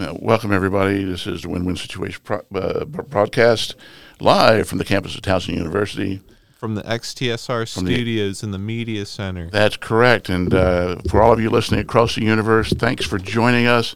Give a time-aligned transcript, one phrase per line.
[0.00, 1.04] Well, welcome, everybody.
[1.04, 3.76] This is the Win Win Situation pro- uh, broadcast
[4.18, 6.22] live from the campus of Towson University.
[6.56, 9.50] From the XTSR the- studios in the Media Center.
[9.50, 10.30] That's correct.
[10.30, 13.94] And uh, for all of you listening across the universe, thanks for joining us.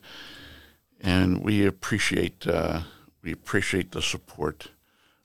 [1.01, 2.83] And we appreciate uh,
[3.23, 4.69] we appreciate the support.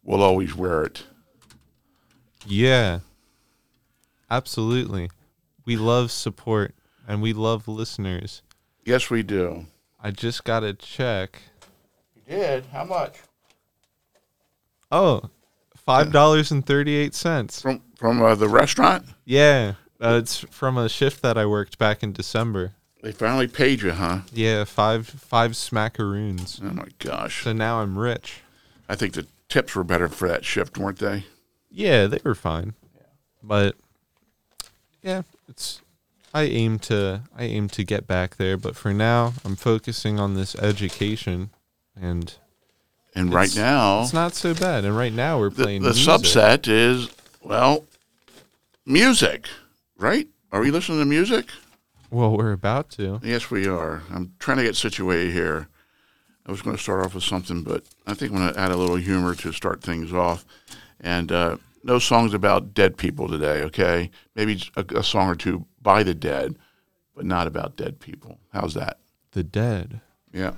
[0.02, 1.04] We'll always wear it.
[2.46, 3.00] Yeah.
[4.32, 5.10] Absolutely.
[5.66, 6.74] We love support
[7.06, 8.44] and we love listeners.
[8.86, 9.66] Yes, we do.
[10.02, 11.42] I just got to check.
[12.16, 12.66] You did?
[12.68, 13.18] How much?
[14.92, 15.22] Oh,
[15.88, 17.62] $5.38.
[17.62, 19.06] From from uh, the restaurant?
[19.26, 19.74] Yeah.
[20.02, 22.74] Uh, it's from a shift that I worked back in December.
[23.02, 24.20] They finally paid you, huh?
[24.34, 26.60] Yeah, five five smackaroons.
[26.64, 27.44] Oh my gosh!
[27.44, 28.42] So now I'm rich.
[28.90, 31.26] I think the tips were better for that shift, weren't they?
[31.70, 32.74] Yeah, they were fine.
[33.42, 33.76] But
[35.02, 35.82] yeah, it's
[36.34, 40.36] I aim to I aim to get back there, but for now I'm focusing on
[40.36, 41.50] this education
[42.00, 42.36] and
[43.16, 44.86] And right now, it's not so bad.
[44.86, 46.08] And right now we're the, playing the music.
[46.08, 47.10] subset is
[47.42, 47.86] well,
[48.86, 49.48] music.
[49.98, 50.28] Right?
[50.52, 51.50] Are we listening to music?
[52.12, 53.20] Well, we're about to.
[53.24, 54.04] Yes, we are.
[54.12, 55.68] I'm trying to get situated here.
[56.46, 58.72] I was going to start off with something, but I think I'm going to add
[58.72, 60.44] a little humor to start things off.
[61.00, 64.10] And uh, no songs about dead people today, okay?
[64.36, 66.56] Maybe a, a song or two by the dead,
[67.16, 68.40] but not about dead people.
[68.54, 69.00] How's that?
[69.32, 70.02] The dead.
[70.34, 70.54] Yeah.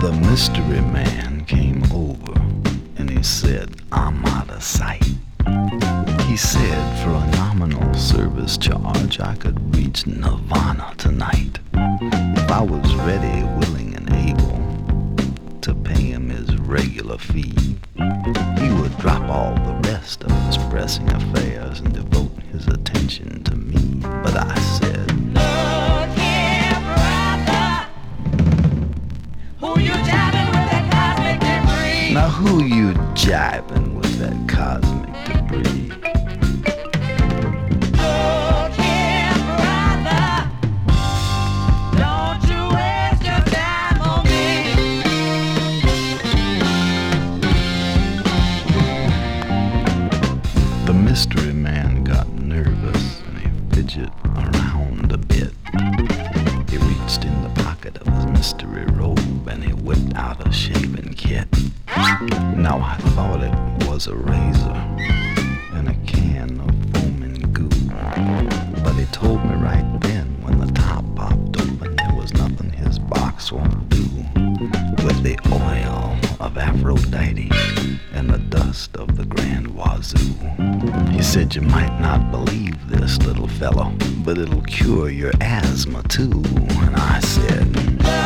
[0.00, 2.32] The mystery man came over
[2.96, 5.02] and he said, I'm out of sight.
[6.36, 11.60] He said, for a nominal service charge, I could reach Nirvana tonight.
[11.72, 14.60] If I was ready, willing, and able
[15.62, 21.10] to pay him his regular fee, he would drop all the rest of his pressing
[21.10, 24.02] affairs and devote his attention to me.
[24.02, 27.88] But I said, Look here, brother.
[29.60, 32.12] Who you jabbing with that cosmic debris?
[32.12, 36.15] Now who you jibing with that cosmic debris?
[51.16, 55.50] Mystery man got nervous and he fidgeted around a bit.
[56.68, 61.14] He reached in the pocket of his mystery robe and he whipped out a shaving
[61.14, 61.48] kit.
[62.54, 64.76] Now I thought it was a razor
[65.72, 67.70] and a can of foaming goo.
[68.84, 72.98] But he told me right then when the top popped open there was nothing his
[72.98, 74.04] box won't do.
[75.02, 76.15] With the oil
[76.56, 77.50] Aphrodite
[78.12, 80.34] and the dust of the Grand Wazoo.
[81.10, 83.92] He said you might not believe this, little fellow,
[84.24, 86.42] but it'll cure your asthma too.
[86.54, 88.25] And I said,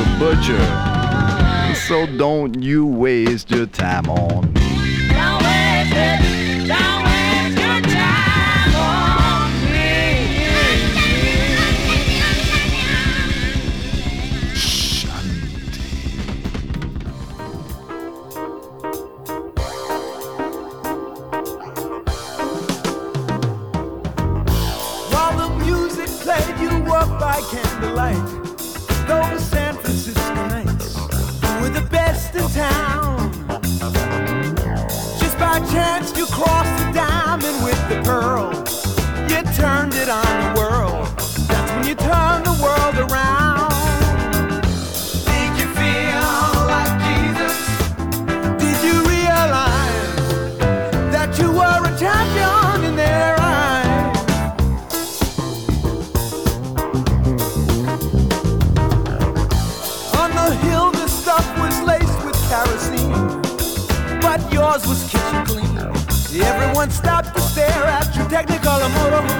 [0.00, 1.74] the butcher.
[1.74, 6.39] So don't you waste your time on me.
[66.80, 69.39] one stopped to stare at your technical motor.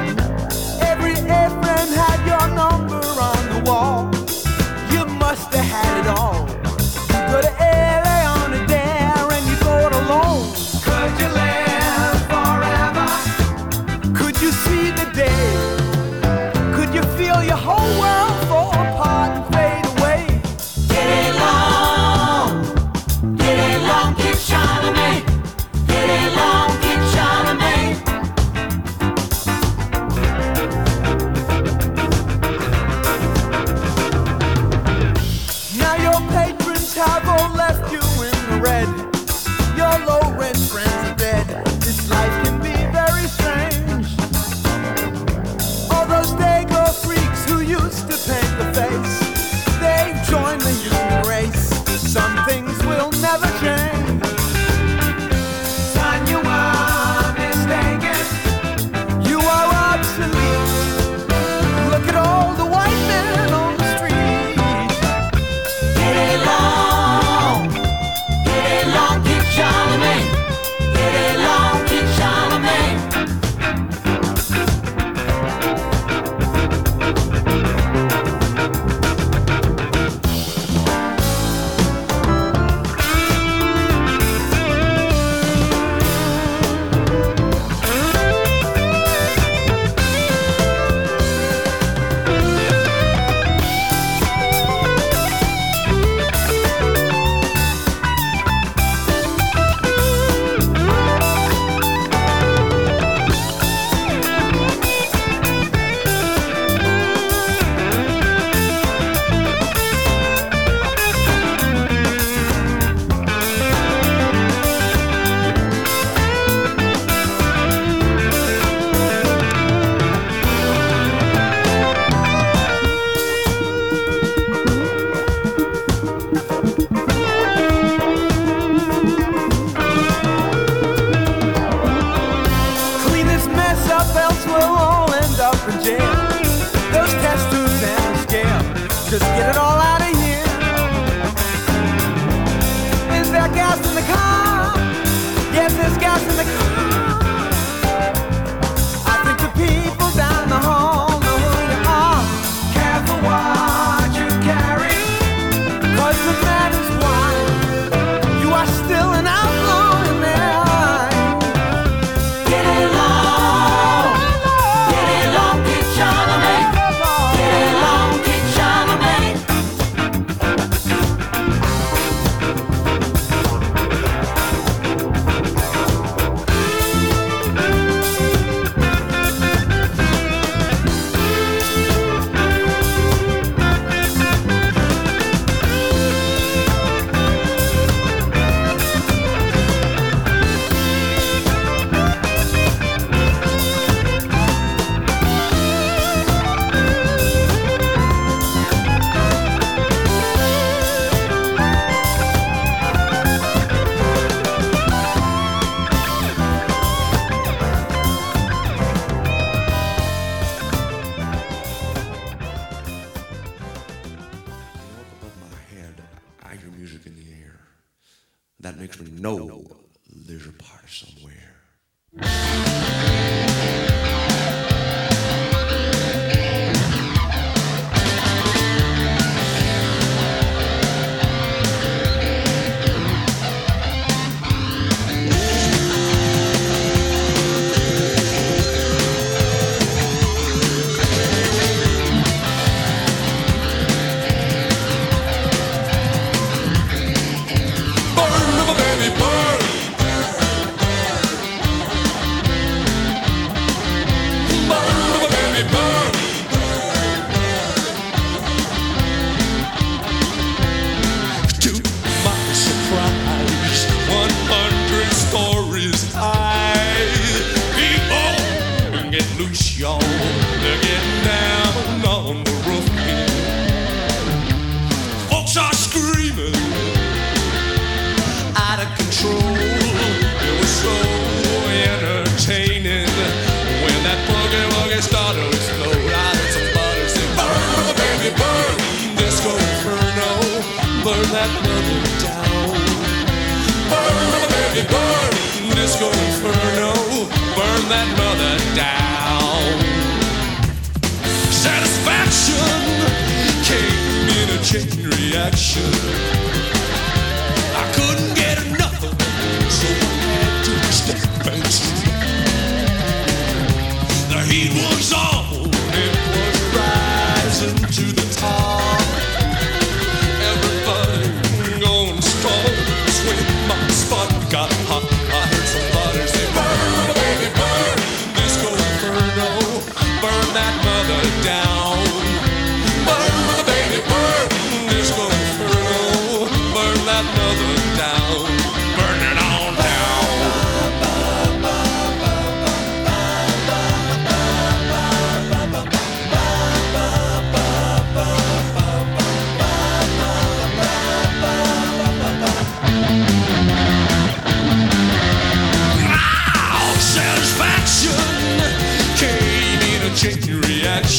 [304.71, 304.87] Chain
[305.19, 306.40] reaction.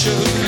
[0.06, 0.41] Reaction.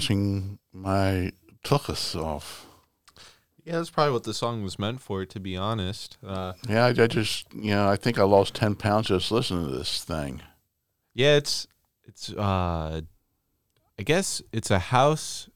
[0.00, 1.32] Dancing my
[1.64, 2.66] tuchus off.
[3.64, 5.24] Yeah, that's probably what the song was meant for.
[5.26, 8.76] To be honest, uh, Yeah, I, I just, you know, I think I lost 10
[8.76, 10.42] pounds just listening to this thing.
[11.14, 11.66] yeah, it's
[12.04, 12.30] it's.
[12.32, 13.00] uh
[13.98, 15.48] I guess it's a house.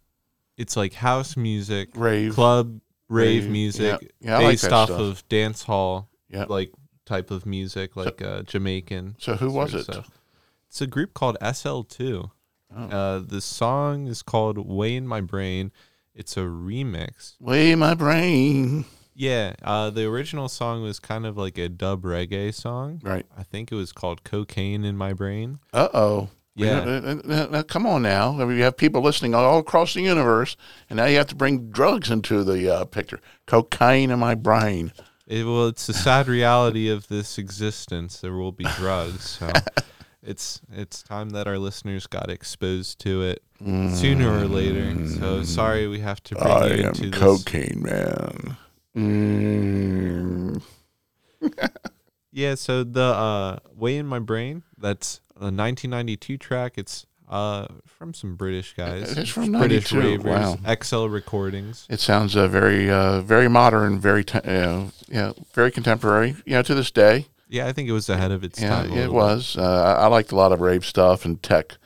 [0.56, 2.34] It's like house music, Rave.
[2.34, 4.28] club rave, Rave, music, yeah.
[4.30, 5.00] Yeah, I like based off stuff.
[5.00, 6.46] of dance hall, Yeah.
[6.48, 6.72] like
[7.04, 9.16] type of music, like uh, Jamaican.
[9.18, 9.86] So who was it?
[10.68, 12.30] It's a group called SL2.
[12.74, 12.84] Oh.
[12.84, 15.72] Uh, the song is called "Way in My Brain."
[16.14, 17.40] It's a remix.
[17.40, 18.84] Way in my brain.
[19.14, 23.00] Yeah, uh, the original song was kind of like a dub reggae song.
[23.02, 23.26] Right.
[23.36, 26.28] I think it was called "Cocaine in My Brain." Uh oh.
[26.54, 27.62] Yeah.
[27.68, 28.40] come on now.
[28.40, 30.56] I mean, you have people listening all across the universe,
[30.88, 33.20] and now you have to bring drugs into the uh, picture.
[33.46, 34.92] Cocaine in my brain.
[35.26, 38.20] It, well, it's the sad reality of this existence.
[38.20, 39.50] There will be drugs, so
[40.22, 45.06] it's it's time that our listeners got exposed to it sooner or later.
[45.08, 47.20] So sorry we have to bring I you am into this.
[47.20, 48.56] cocaine man.
[48.96, 50.62] Mm.
[52.32, 56.74] Yeah, so the uh, "Way in My Brain" that's a 1992 track.
[56.76, 59.16] It's uh, from some British guys.
[59.18, 60.60] It's from British 92, ravers.
[60.62, 60.74] wow.
[60.80, 61.86] XL Recordings.
[61.90, 66.36] It sounds uh, very, uh, very modern, very, te- uh, yeah, very contemporary.
[66.46, 67.26] You know, to this day.
[67.50, 68.92] Yeah, I think it was ahead of its Yeah, time.
[68.92, 69.56] it was.
[69.58, 71.76] Uh, I I liked a lot of rave stuff and tech,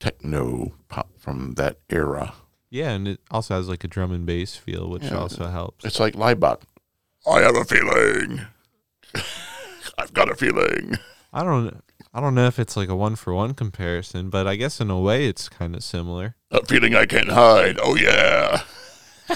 [0.00, 2.34] techno pop from that era.
[2.70, 5.18] Yeah, and it also has like a drum and bass feel, which Yeah.
[5.18, 5.84] also helps.
[5.84, 6.62] It's like Laibach.
[7.30, 8.42] I have a feeling.
[9.98, 10.96] I've got a feeling.
[11.32, 11.82] I don't
[12.14, 14.90] I don't know if it's like a one for one comparison, but I guess in
[14.90, 16.36] a way it's kind of similar.
[16.50, 17.78] A feeling I can't hide.
[17.82, 18.62] Oh yeah.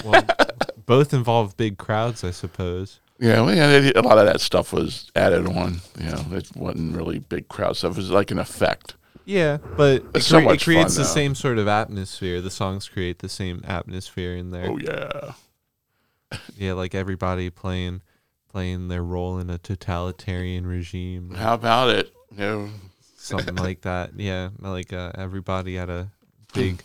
[0.03, 0.23] Well,
[0.85, 2.99] both involve big crowds, I suppose.
[3.19, 5.81] Yeah, well, yeah, a lot of that stuff was added on.
[5.99, 7.93] You know, it wasn't really big crowd stuff.
[7.93, 8.93] It was like an effect.
[9.25, 12.39] Yeah, but it, so cre- it creates the same sort of atmosphere.
[12.41, 14.69] The songs create the same atmosphere in there.
[14.69, 15.31] Oh yeah.
[16.57, 18.01] Yeah, like everybody playing
[18.51, 22.13] playing their role in a totalitarian regime, How about it?
[22.31, 22.69] You know,
[23.17, 24.11] something like that.
[24.17, 26.09] Yeah, like uh, everybody at a
[26.53, 26.83] big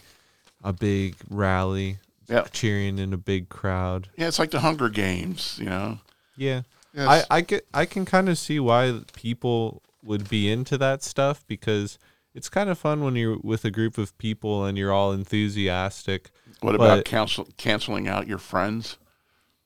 [0.63, 2.43] a big rally, Yeah.
[2.53, 4.09] cheering in a big crowd.
[4.17, 5.59] yeah, it's like the Hunger Games.
[5.61, 5.99] You know.
[6.43, 6.63] Yeah.
[6.95, 7.27] Yes.
[7.31, 11.45] I, I get I can kind of see why people would be into that stuff
[11.47, 11.99] because
[12.35, 16.31] it's kind of fun when you're with a group of people and you're all enthusiastic.
[16.61, 18.99] What about cancel canceling out your friends?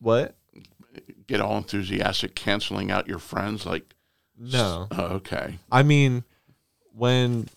[0.01, 0.37] What?
[1.27, 3.67] Get all enthusiastic, canceling out your friends.
[3.67, 3.95] Like,
[4.39, 4.87] No.
[4.93, 5.59] oh, okay.
[5.73, 6.25] I mean
[6.93, 7.49] when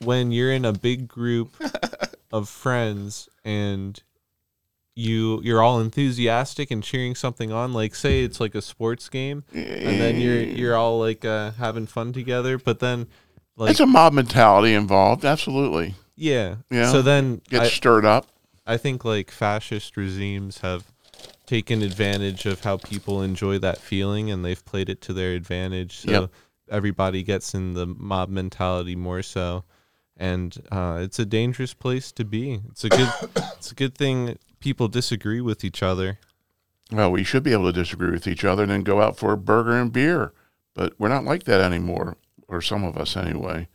[0.00, 1.54] when you're in a big group
[2.32, 4.02] of friends and
[4.94, 9.42] you you're all enthusiastic and cheering something on like say it's like a sports game
[9.54, 13.06] and then you're you're all like uh, having fun together but then
[13.56, 15.24] like It's a mob mentality involved.
[15.24, 15.94] Absolutely.
[16.14, 16.90] yeah Yeah.
[16.92, 18.26] so then Get stirred up.
[18.66, 20.84] I think like fascist regimes have
[21.46, 25.98] taken advantage of how people enjoy that feeling and they've played it to their advantage.
[26.00, 26.30] So Yep.
[26.70, 29.64] everybody gets in the mob mentality more so.
[30.16, 32.60] And uh, it's a dangerous place to be.
[32.70, 33.08] It's a good
[33.56, 36.18] it's a good thing people disagree with each other.
[36.90, 39.32] Well, we should be able to disagree with each other and then go out for
[39.32, 40.32] a burger and beer.
[40.74, 42.16] But we're not like that anymore,
[42.48, 43.68] or some of us anyway.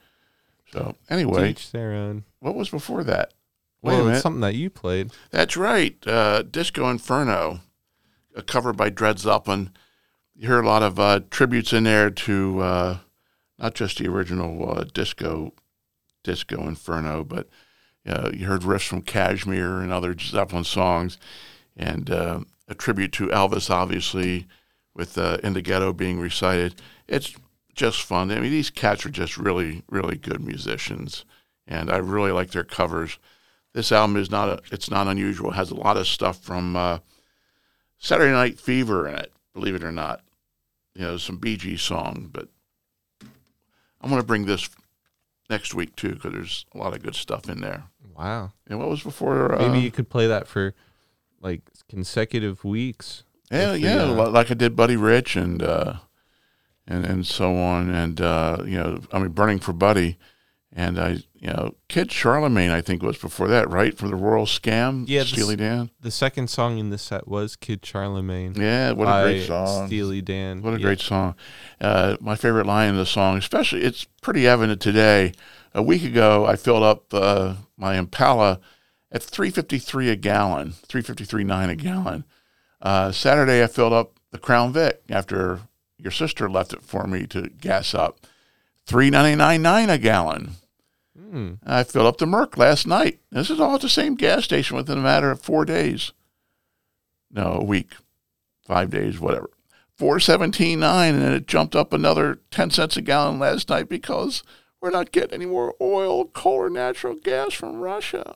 [0.71, 2.23] So, anyway, each their own.
[2.39, 3.33] what was before that?
[3.81, 4.13] Wait a Well, minute.
[4.17, 5.11] it's something that you played.
[5.31, 5.95] That's right.
[6.07, 7.61] Uh, Disco Inferno,
[8.35, 9.71] a cover by Dred Zeppelin.
[10.35, 12.97] You hear a lot of uh, tributes in there to uh,
[13.57, 15.53] not just the original uh, disco,
[16.23, 17.47] Disco Inferno, but
[18.07, 21.17] uh, you heard riffs from Kashmir and other Zeppelin songs,
[21.75, 24.47] and uh, a tribute to Elvis, obviously,
[24.93, 26.81] with uh, "In the Ghetto" being recited.
[27.07, 27.35] It's
[27.73, 28.31] just fun.
[28.31, 31.25] I mean, these cats are just really, really good musicians,
[31.67, 33.19] and I really like their covers
[33.77, 35.51] this album is not a, it's not unusual.
[35.51, 36.97] It has a lot of stuff from uh,
[37.99, 40.21] Saturday Night Fever in it, believe it or not.
[40.95, 42.47] You know, some Bee Gees song, but
[43.21, 44.67] I'm going to bring this
[45.47, 47.83] next week too because there's a lot of good stuff in there.
[48.17, 48.53] Wow.
[48.67, 49.53] And what was before?
[49.53, 50.73] Uh, Maybe you could play that for
[51.39, 53.23] like consecutive weeks.
[53.51, 55.95] yeah, the, yeah, uh, like I did Buddy Rich and uh,
[56.87, 60.17] and and so on, and uh, you know, I mean, Burning for Buddy.
[60.79, 63.97] And I, you know, Kid Charlemagne, I think was before that, right?
[63.97, 65.89] For the Royal Scam, Yeah, Steely Dan.
[65.99, 68.53] The second song in the set was Kid Charlemagne.
[68.55, 69.87] Yeah, what a great song.
[69.87, 70.61] Steely Dan.
[70.61, 70.83] What a Yeah.
[70.83, 71.33] great song.
[71.81, 75.31] Uh, my favorite line in the song, especially, it's pretty evident today.
[75.73, 78.59] A week ago, I filled up uh, my Impala
[79.11, 82.23] at 353 a gallon, 353.9 a gallon.
[82.83, 85.61] Uh, Saturday, I filled up the Crown Vic after
[85.97, 88.19] your sister left it for me to gas up.
[88.85, 90.51] Three ninety nine nine a gallon.
[91.65, 93.19] I filled up the Merc last night.
[93.31, 96.11] This is all at the same gas station within a matter of four days.
[97.31, 97.91] No, a week,
[98.65, 99.49] five days, whatever.
[99.97, 103.89] Four seventeen nine, and then it jumped up another ten cents a gallon last night
[103.89, 104.43] because
[104.79, 108.35] we're not getting any more oil, coal, or natural gas from Russia.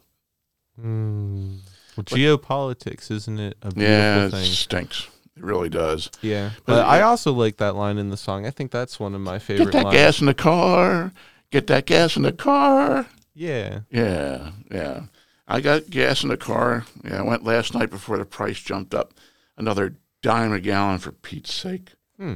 [0.79, 1.59] Mm.
[1.95, 4.51] Well, geopolitics, isn't it a beautiful Yeah, it thing?
[4.51, 5.07] stinks.
[5.37, 6.09] It really does.
[6.21, 7.07] Yeah, But but I yeah.
[7.07, 8.45] also like that line in the song.
[8.45, 9.95] I think that's one of my favorite Get that lines.
[9.95, 11.11] gas in the car.
[11.51, 13.07] Get that gas in the car.
[13.33, 15.03] Yeah, Yeah, yeah.
[15.47, 16.85] I got gas in the car.
[17.03, 19.13] Yeah, I went last night before the price jumped up
[19.57, 21.89] another dime a gallon for Pete's sake.
[22.17, 22.35] Hmm.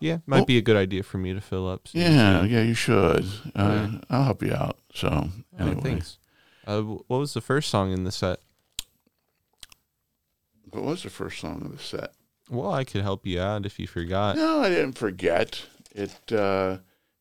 [0.00, 0.44] Yeah, might Oh.
[0.46, 1.86] be a good idea for me to fill up.
[1.88, 2.48] soon, Yeah, too.
[2.48, 3.26] yeah, you should.
[3.54, 4.00] Uh, Yeah.
[4.10, 4.78] I'll help you out.
[4.94, 6.18] So Oh, anyway, thanks.
[6.66, 8.40] Uh, what was the first song in the set?
[10.70, 12.12] what was the first song of the set?
[12.50, 14.36] Well, I could help you out if you forgot.
[14.36, 16.32] No, I didn't forget it.
[16.32, 16.78] Uh,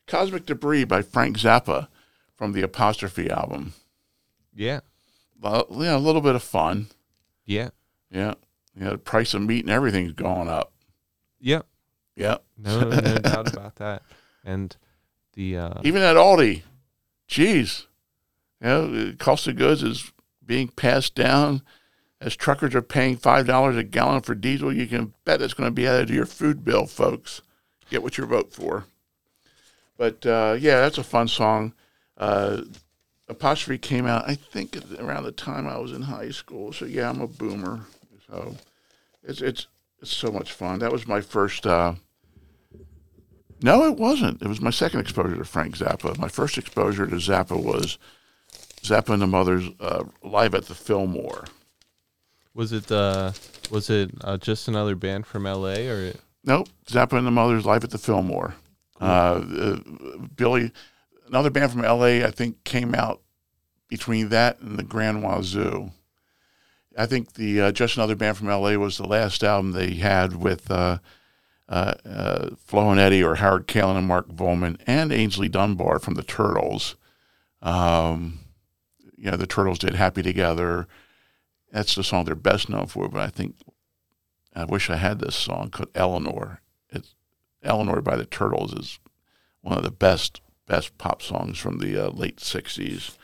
[0.08, 1.88] Cosmic Debris by Frank Zappa
[2.36, 3.74] from the Apostrophe album.
[4.56, 4.82] Yeah,
[5.42, 6.88] Well, yeah, a little bit of fun.
[7.46, 7.70] yeah,
[8.12, 8.36] Yeah,
[8.80, 8.90] yeah.
[8.92, 10.72] The price of meat and everything's going up.
[11.40, 11.66] Yep.
[12.16, 12.44] Yep.
[12.58, 14.04] No, no doubt about that.
[14.46, 14.76] And
[15.34, 16.62] the uh, even at Aldi.
[17.28, 17.88] Jeez,
[18.62, 20.12] you know, the cost of goods is
[20.46, 21.64] being passed down
[22.22, 24.72] as truckers are paying five dollars a gallon for diesel.
[24.72, 27.42] You can bet it's going to be added to your food bill, folks.
[27.90, 28.86] Get what you vote for.
[30.04, 31.72] But uh, yeah, that's a fun song.
[32.18, 32.64] Uh,
[33.30, 36.74] Apostrophe came out, I think, around the time I was in high school.
[36.74, 37.80] So yeah, I'm a boomer.
[38.28, 38.58] So
[39.24, 39.68] it's it's
[40.02, 40.80] it's so much fun.
[40.80, 41.66] That was my first.
[41.66, 41.94] Uh,
[43.62, 44.42] no, it wasn't.
[44.42, 46.18] It was my second exposure to Frank Zappa.
[46.18, 47.98] My first exposure to Zappa was
[48.82, 51.46] Zappa and the Mothers uh, live at the Fillmore.
[52.54, 53.32] was it uh,
[53.72, 55.88] was it uh, just another band from L.A.
[55.88, 56.14] or
[56.44, 58.56] Nope, Zappa and the Mothers live at the Fillmore.
[59.02, 59.78] Uh, uh,
[60.36, 60.72] Billy,
[61.28, 62.24] another band from L.A.
[62.24, 63.22] I think came out
[63.90, 65.92] between that and the Grand Wazoo.
[66.98, 68.78] I think the uh, Just Another Band from L.A.
[68.78, 71.00] was the last album they had with uh,
[71.68, 76.14] uh, uh, Flo and Eddie or Howard Kaylan and Mark Volman and Aynsley Dunbar from
[76.16, 76.96] the Turtles.
[77.62, 78.40] Um,
[79.18, 80.88] you know, the Turtles did Happy Together.
[81.72, 83.56] That's the song they're best known for, but I think
[84.56, 86.62] I wish I had this song called Eleanor.
[87.64, 89.00] Eleanor by the Turtles is
[89.62, 93.18] one of the best best pop songs from the uh, late '60s.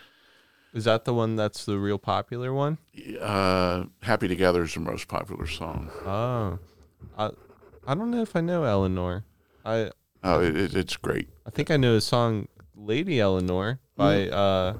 [0.73, 2.77] is that the one that's the real popular one?
[3.19, 5.89] Uh, Happy Together is the most popular song.
[6.05, 6.59] Oh,
[7.17, 7.31] I
[7.87, 9.25] I don't know if I know Eleanor.
[9.65, 9.91] I
[10.23, 11.29] Oh, it, it, it's great.
[11.45, 14.77] I think I know a song "Lady Eleanor" by uh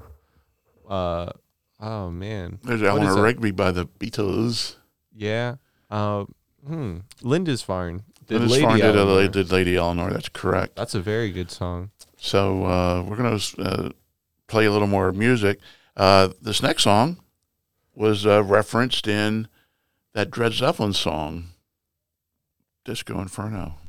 [0.88, 1.32] uh
[1.80, 3.22] oh man, There's Eleanor?
[3.22, 4.76] Rigby by the Beatles.
[5.14, 5.56] Yeah.
[5.90, 6.26] Uh,
[6.66, 6.98] hmm.
[7.22, 9.24] Lindisfarne did Linus Lady Farn did, Eleanor.
[9.24, 10.10] uh, did Lady Eleanor.
[10.10, 10.76] That's correct.
[10.76, 11.90] That's a very good song.
[12.16, 13.88] So uh, we're going to uh,
[14.46, 15.58] play a little more music.
[15.96, 17.18] Uh, this next song
[17.94, 19.48] was uh, referenced in
[20.14, 21.50] that Dred Zeppelin song,
[22.84, 23.79] Disco Inferno.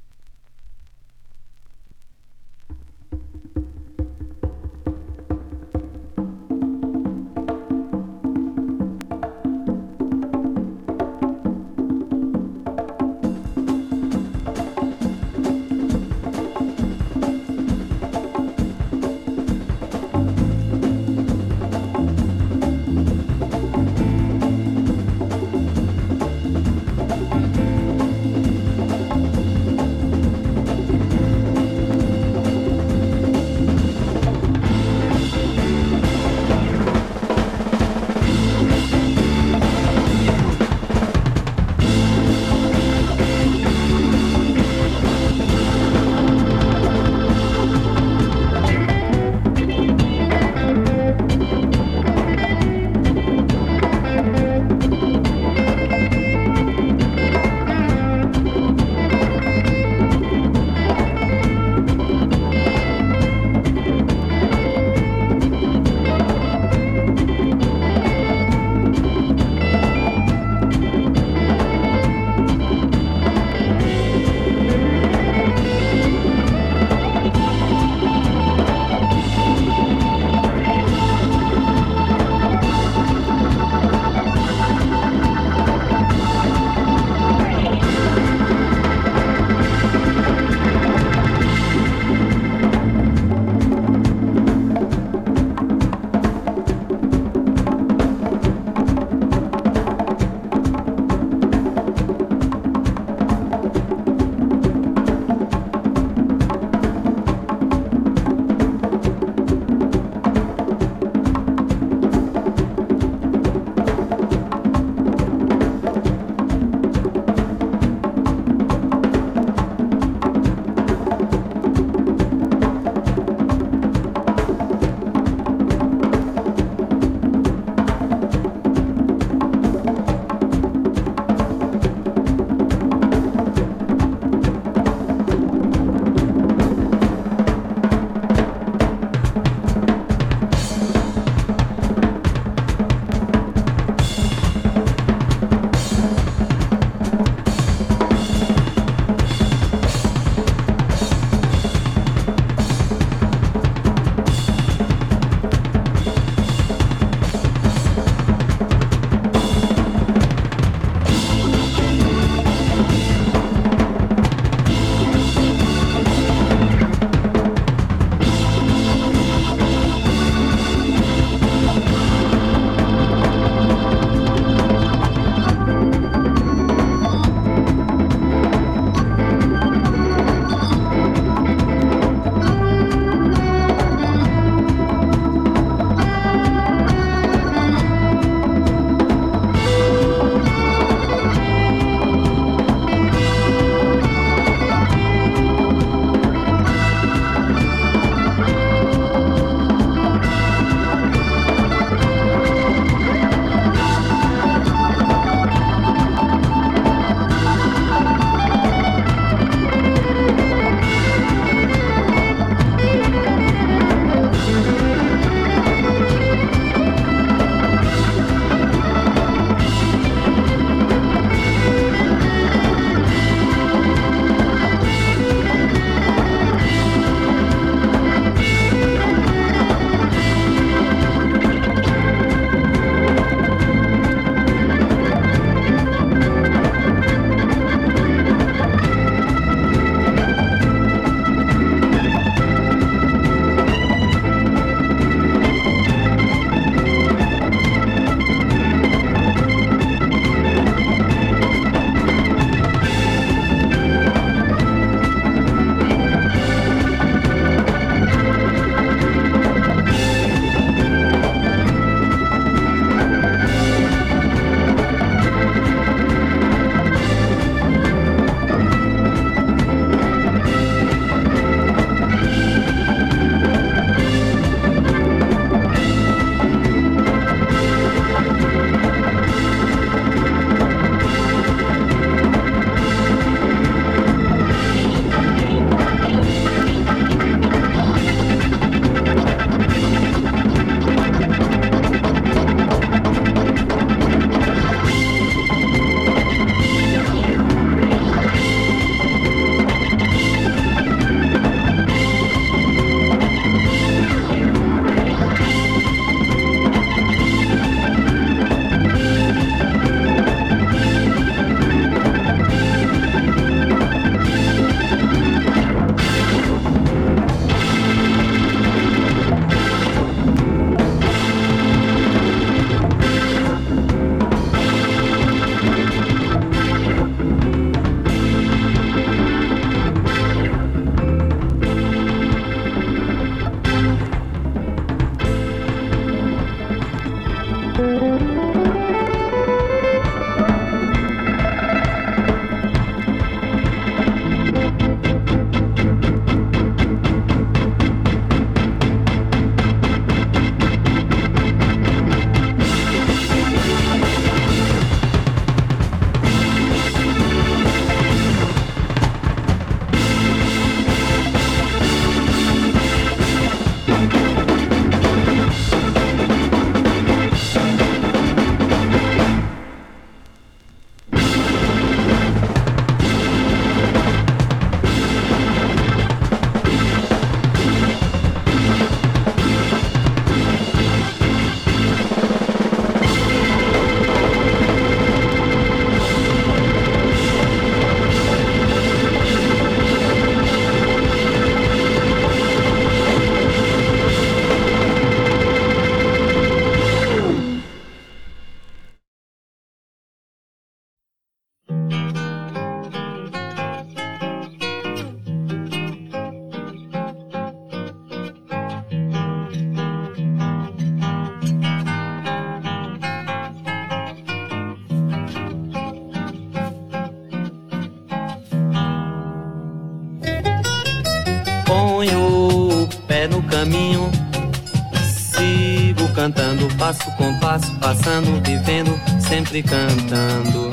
[427.17, 430.69] Com passo, passando, vivendo, sempre cantando.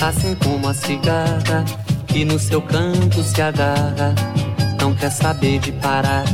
[0.00, 1.64] Assim como a cigarra
[2.06, 4.14] que no seu canto se agarra,
[4.80, 6.24] não quer saber de parar,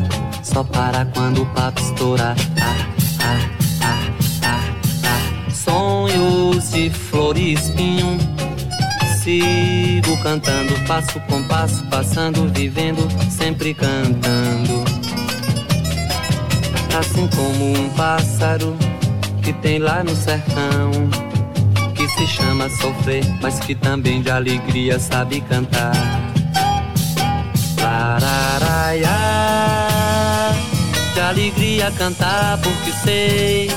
[0.43, 2.37] só para quando o papo estourar.
[2.61, 2.87] Ah,
[3.23, 3.51] ah,
[3.83, 3.99] ah,
[4.45, 4.65] ah,
[5.05, 5.51] ah.
[5.51, 8.19] Sonhos de flor e espinho.
[9.23, 14.80] Sigo cantando, passo com passo, passando, vivendo, sempre cantando.
[16.99, 18.77] Assim como um pássaro
[19.43, 20.91] que tem lá no sertão,
[21.95, 25.93] que se chama sofrer, mas que também de alegria sabe cantar.
[27.81, 29.09] Lararaiá,
[31.15, 33.71] de alegria cantar, porque sei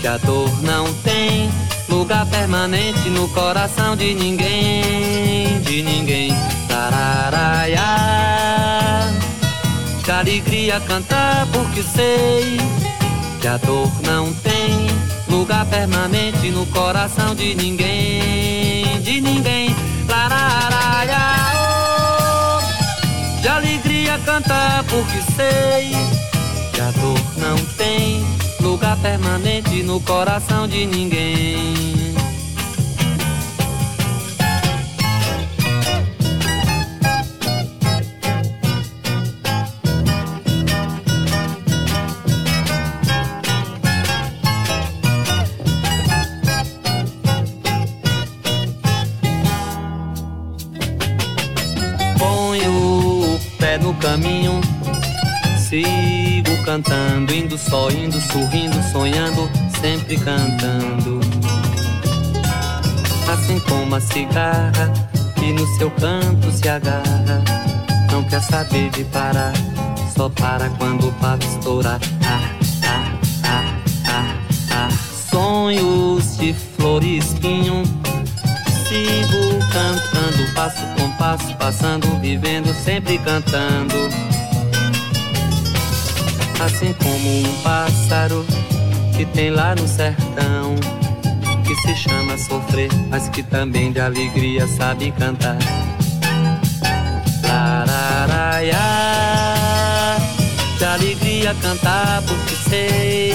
[0.00, 1.50] que a dor não tem
[1.88, 6.34] lugar permanente no coração de ninguém, de ninguém.
[6.68, 7.80] Tararaiá,
[10.10, 12.58] de alegria cantar porque sei
[13.40, 14.88] que a dor não tem
[15.28, 19.72] lugar permanente no coração de ninguém, de ninguém.
[20.08, 21.52] Lararaiá,
[22.58, 25.92] oh, de alegria cantar porque sei
[26.72, 28.26] que a dor não tem
[28.60, 31.99] lugar permanente no coração de ninguém.
[54.10, 54.60] Caminho
[55.56, 59.48] Sigo cantando, indo só, indo sorrindo, sonhando,
[59.80, 61.20] sempre cantando.
[63.32, 64.92] Assim como a cigarra
[65.36, 67.44] que no seu canto se agarra,
[68.10, 69.52] não quer saber de parar,
[70.16, 72.00] só para quando o papo estourar.
[72.24, 72.50] Ah,
[72.82, 73.12] ah,
[73.44, 73.74] ah,
[74.08, 74.34] ah,
[74.72, 74.88] ah.
[75.30, 77.99] Sonhos de flor e espinho.
[79.80, 83.94] Cantando, passo com passo, passando, vivendo, sempre cantando.
[86.62, 88.44] Assim como um pássaro
[89.16, 90.74] que tem lá no sertão,
[91.64, 95.56] que se chama sofrer, mas que também de alegria sabe cantar.
[97.42, 98.76] Lararaiá,
[100.76, 103.34] de alegria cantar, porque sei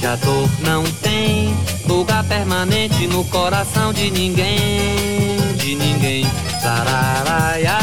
[0.00, 1.54] que a dor não tem
[1.86, 5.37] lugar permanente no coração de ninguém,
[5.68, 6.26] de ninguém.
[6.64, 7.78] Lararaiá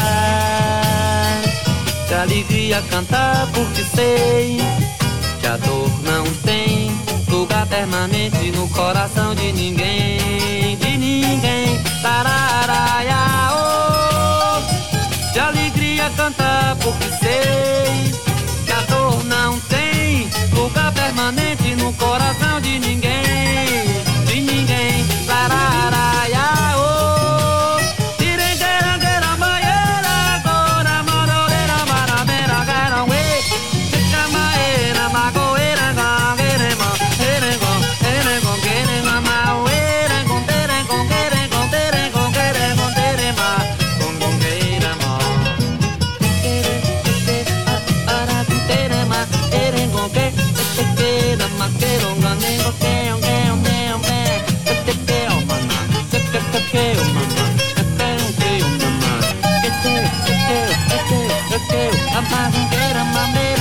[2.08, 4.58] de alegria cantar porque sei
[5.40, 6.90] que a dor não tem
[7.28, 11.80] lugar permanente no coração de ninguém, de ninguém.
[12.02, 18.12] Tararaiá, oh, de alegria cantar porque sei
[18.64, 23.25] que a dor não tem lugar permanente no coração de ninguém,
[61.68, 63.55] On the side of the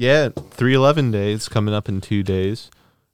[0.00, 2.70] Yeah, 311 days coming up in two days.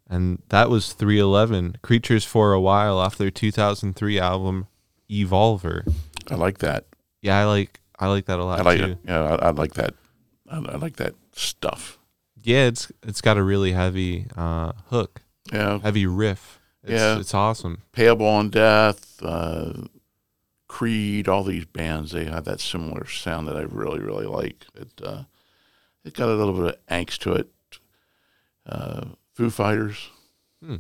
[0.09, 1.79] And that was 311.
[1.83, 4.69] Creatures for a While off their 2003 album,
[5.11, 5.85] Evolver.
[6.31, 6.85] I like that.
[7.21, 8.61] Yeah, I like I like that a lot.
[8.61, 8.85] I like too.
[8.93, 8.99] it.
[9.05, 9.95] Yeah, I, I like that.
[10.49, 11.99] I, I, like that stuff.
[12.41, 15.23] Yeah, it's it's got a really heavy uh, hook.
[15.53, 16.61] Yeah, heavy riff.
[16.85, 17.83] It's, yeah, it's awesome.
[17.91, 19.73] Payable on Death, uh,
[20.69, 24.67] Creed, all these bands they have that similar sound that I really really like.
[24.77, 25.25] It, uh,
[26.07, 27.49] it got a little bit of angst to it.
[28.65, 30.09] Uh, Foo Fighters,
[30.65, 30.77] hmm.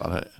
[0.00, 0.32] a, lot of,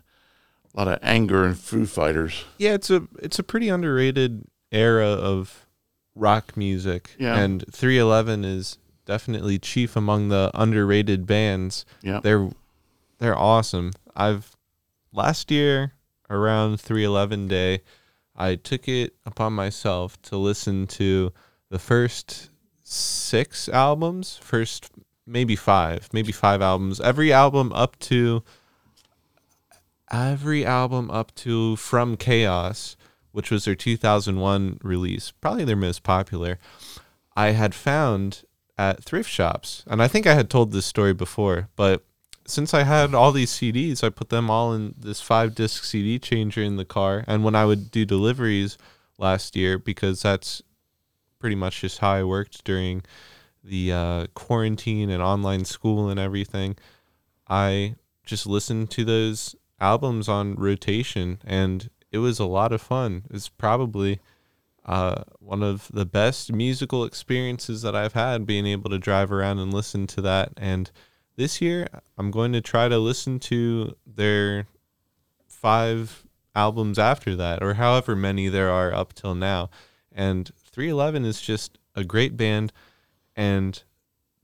[0.74, 2.44] a lot of anger in Foo Fighters.
[2.58, 5.66] Yeah, it's a it's a pretty underrated era of
[6.14, 7.14] rock music.
[7.18, 7.38] Yeah.
[7.38, 11.84] and 311 is definitely chief among the underrated bands.
[12.02, 12.50] Yeah, they're
[13.18, 13.92] they're awesome.
[14.16, 14.56] I've
[15.12, 15.92] last year
[16.28, 17.82] around 311 day,
[18.34, 21.32] I took it upon myself to listen to
[21.70, 22.50] the first
[22.92, 24.90] six albums, first
[25.26, 27.00] maybe five, maybe five albums.
[27.00, 28.42] Every album up to
[30.10, 32.96] every album up to From Chaos,
[33.32, 36.58] which was their 2001 release, probably their most popular.
[37.34, 38.42] I had found
[38.76, 42.04] at thrift shops, and I think I had told this story before, but
[42.46, 46.18] since I had all these CDs, I put them all in this five disc CD
[46.18, 47.24] changer in the car.
[47.26, 48.76] And when I would do deliveries
[49.16, 50.60] last year, because that's
[51.42, 53.02] pretty much just how I worked during
[53.64, 56.76] the uh, quarantine and online school and everything,
[57.48, 63.24] I just listened to those albums on rotation, and it was a lot of fun.
[63.28, 64.20] It's probably
[64.86, 69.58] uh, one of the best musical experiences that I've had being able to drive around
[69.58, 70.52] and listen to that.
[70.56, 70.92] And
[71.34, 74.68] this year, I'm going to try to listen to their
[75.48, 76.24] five
[76.54, 79.70] albums after that, or however many there are up till now.
[80.14, 82.72] And 311 is just a great band,
[83.36, 83.82] and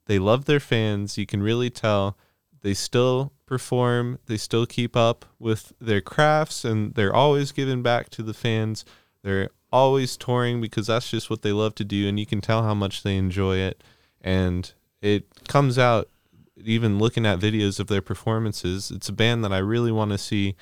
[0.07, 1.18] they love their fans.
[1.18, 2.16] You can really tell
[2.62, 8.11] they still perform, they still keep up with their crafts, and they're always giving back
[8.11, 8.85] to the fans.
[9.22, 12.62] They're always touring because that's just what they love to do, and you can tell
[12.62, 13.83] how much they enjoy it.
[14.20, 16.09] And it comes out
[16.57, 18.91] even looking at videos of their performances.
[18.91, 20.57] It's a band that I really want to see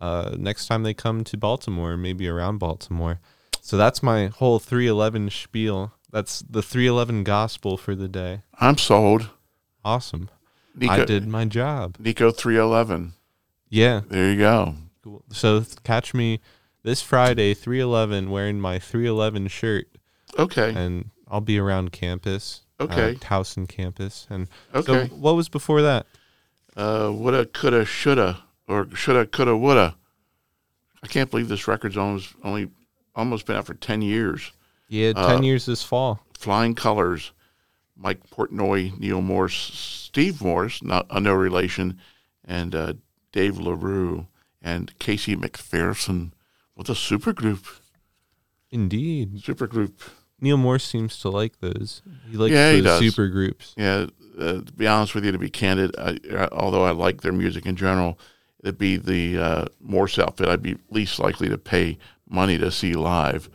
[0.00, 3.20] uh, next time they come to Baltimore, maybe around Baltimore.
[3.64, 5.92] So that's my whole 311 spiel.
[6.10, 8.42] That's the 311 gospel for the day.
[8.60, 9.30] I'm sold.
[9.84, 10.28] Awesome.
[10.74, 11.96] Nico, I did my job.
[12.00, 13.12] Nico 311.
[13.70, 14.00] Yeah.
[14.08, 14.74] There you go.
[15.04, 15.22] Cool.
[15.30, 16.40] So catch me
[16.82, 19.86] this Friday, 311, wearing my 311 shirt.
[20.36, 20.74] Okay.
[20.74, 22.62] And I'll be around campus.
[22.80, 23.10] Okay.
[23.12, 24.26] Uh, Towson campus.
[24.28, 25.06] And Okay.
[25.08, 26.06] so what was before that?
[26.76, 29.94] Uh, woulda, coulda, shoulda, or shoulda, coulda, woulda.
[31.02, 32.68] I can't believe this record's almost only
[33.14, 34.52] almost been out for ten years.
[34.88, 36.20] Yeah, Uh, 10 years this fall.
[36.38, 37.32] Flying Colors,
[37.96, 41.98] Mike Portnoy, Neal Morse, Steve Morse, not a no relation,
[42.44, 42.92] and uh,
[43.32, 44.26] Dave LaRue
[44.60, 46.32] and Casey McPherson
[46.74, 47.66] What a super group.
[48.70, 49.42] Indeed.
[49.42, 50.00] Super group.
[50.40, 52.02] Neal Morse seems to like those.
[52.30, 53.00] He likes yeah, he those does.
[53.00, 53.74] super groups.
[53.76, 54.06] Yeah,
[54.38, 57.32] uh, to be honest with you, to be candid, I, uh, although I like their
[57.32, 58.18] music in general,
[58.64, 61.98] it'd be the uh, Morse outfit I'd be least likely to pay
[62.32, 63.50] money to see live.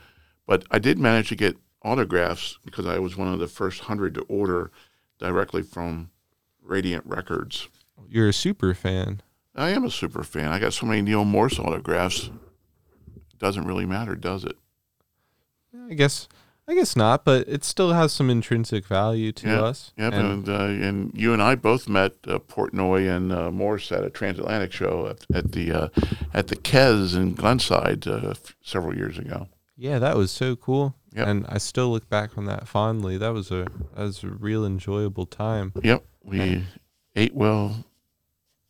[0.45, 4.13] But I did manage to get autographs because I was one of the first hundred
[4.15, 4.71] to order
[5.19, 6.11] directly from
[6.61, 7.67] Radiant Records.
[8.09, 9.21] You're a super fan.
[9.55, 10.51] I am a super fan.
[10.51, 12.29] I got so many Neal Morse autographs.
[13.39, 14.55] Doesn't really matter, does it?
[15.89, 16.27] I guess
[16.69, 19.93] I guess not, but it still has some intrinsic value to yeah, us.
[19.97, 23.89] Yep, And and, uh, and you and I both met uh, Portnoy and uh, Morse
[23.93, 25.87] at a transatlantic show at, at the uh,
[26.33, 29.47] at the Kez in Glenside uh, f- several years ago.
[29.77, 30.95] yeah, that was so cool.
[31.15, 31.27] Yep.
[31.27, 33.17] And I still look back on that fondly.
[33.17, 35.71] That was a that was a real enjoyable time.
[35.81, 36.65] Yep, we
[37.15, 37.85] ate well.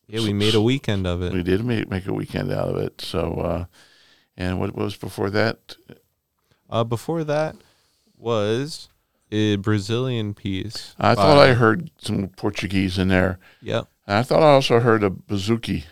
[0.08, 1.34] Yeah, we made a weekend of it.
[1.34, 3.02] We did make make a weekend out of it.
[3.02, 3.66] So, uh,
[4.38, 5.76] and what was before that?
[6.70, 7.56] Uh, before that
[8.18, 8.90] was
[9.32, 10.96] a Brazilian piece.
[11.00, 13.40] I thought I heard some Portuguese in there.
[13.62, 13.88] Yep.
[14.08, 15.84] And I thought I also heard a bouzouki.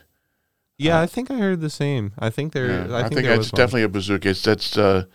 [0.77, 2.13] Yeah, I think I heard the same.
[2.19, 2.67] I think there.
[2.67, 3.57] Yeah, I, I, think, think, there it's was one.
[3.57, 4.25] definitely a bouzouki.
[4.25, 5.05] It's that's uh,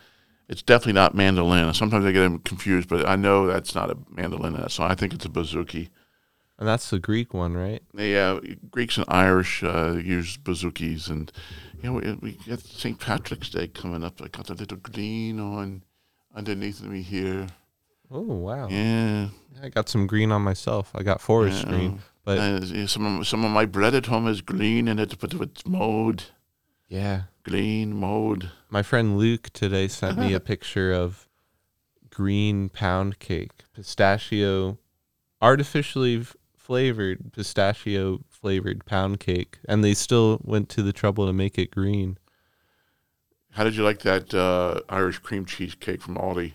[0.49, 1.73] it's definitely not mandolin.
[1.75, 4.91] Sometimes I get them confused, but I know that's not a mandolin in that song.
[4.91, 5.89] I think it's a bouzouki.
[6.59, 7.83] and that's the Greek one, right?
[7.95, 8.41] They, uh,
[8.71, 11.31] Greeks and Irish uh, use bouzouki's, and
[11.83, 12.99] you know we, we got St.
[12.99, 14.21] Patrick's Day coming up.
[14.23, 15.83] I got a little green on
[16.35, 17.47] underneath me here.
[18.11, 18.69] Oh wow!
[18.69, 19.29] Yeah,
[19.63, 20.91] I got some green on myself.
[20.95, 21.71] I got forest Yeah.
[21.71, 25.15] green, but Uh, some of, some of my bread at home is green, and it's
[25.15, 26.25] but it's mode
[26.89, 28.51] yeah, green mode.
[28.69, 31.29] my friend Luke today sent me a picture of
[32.11, 34.79] green pound cake, pistachio,
[35.41, 41.33] artificially f- flavored pistachio flavored pound cake, and they still went to the trouble to
[41.33, 42.19] make it green.
[43.53, 46.55] How did you like that uh, Irish cream cheesecake from Aldi?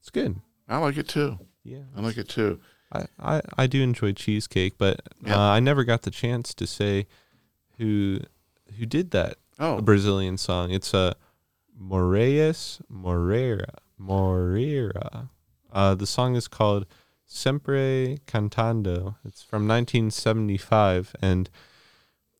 [0.00, 0.40] It's good.
[0.68, 1.38] I like it too.
[1.62, 2.60] Yeah, I like it too.
[2.92, 5.36] I, I, I do enjoy cheesecake, but Yeah.
[5.36, 7.06] uh, I never got the chance to say
[7.78, 8.20] who
[8.78, 9.80] who did that Oh.
[9.80, 10.70] Brazilian song.
[10.72, 11.14] It's a uh,
[11.80, 15.28] Moraes Moreira Moreira.
[15.72, 16.86] Uh, the song is called
[17.26, 19.16] Sempre Cantando.
[19.24, 21.50] It's from 1975, and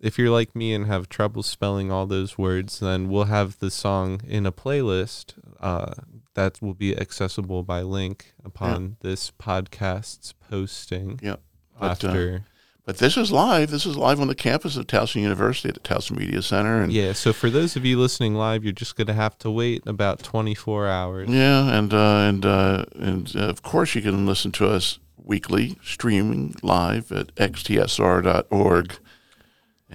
[0.04, 3.70] if you're like me and have trouble spelling all those words, then we'll have the
[3.70, 5.94] song in a playlist uh,
[6.34, 11.18] that will be accessible by link upon this podcast's posting.
[11.22, 11.40] Yep.
[11.80, 12.44] But, uh, After
[12.84, 13.70] But this is live.
[13.70, 16.92] This is live on the campus of Towson University at the Towson Media Center, and
[16.92, 20.22] yeah, so for those of you listening live, you're just gonna have to wait about
[20.22, 21.30] 24 hours.
[21.30, 25.78] Yeah, and uh, and uh, and uh, of course you can listen to us weekly
[25.82, 28.98] streaming live at xtsr.org.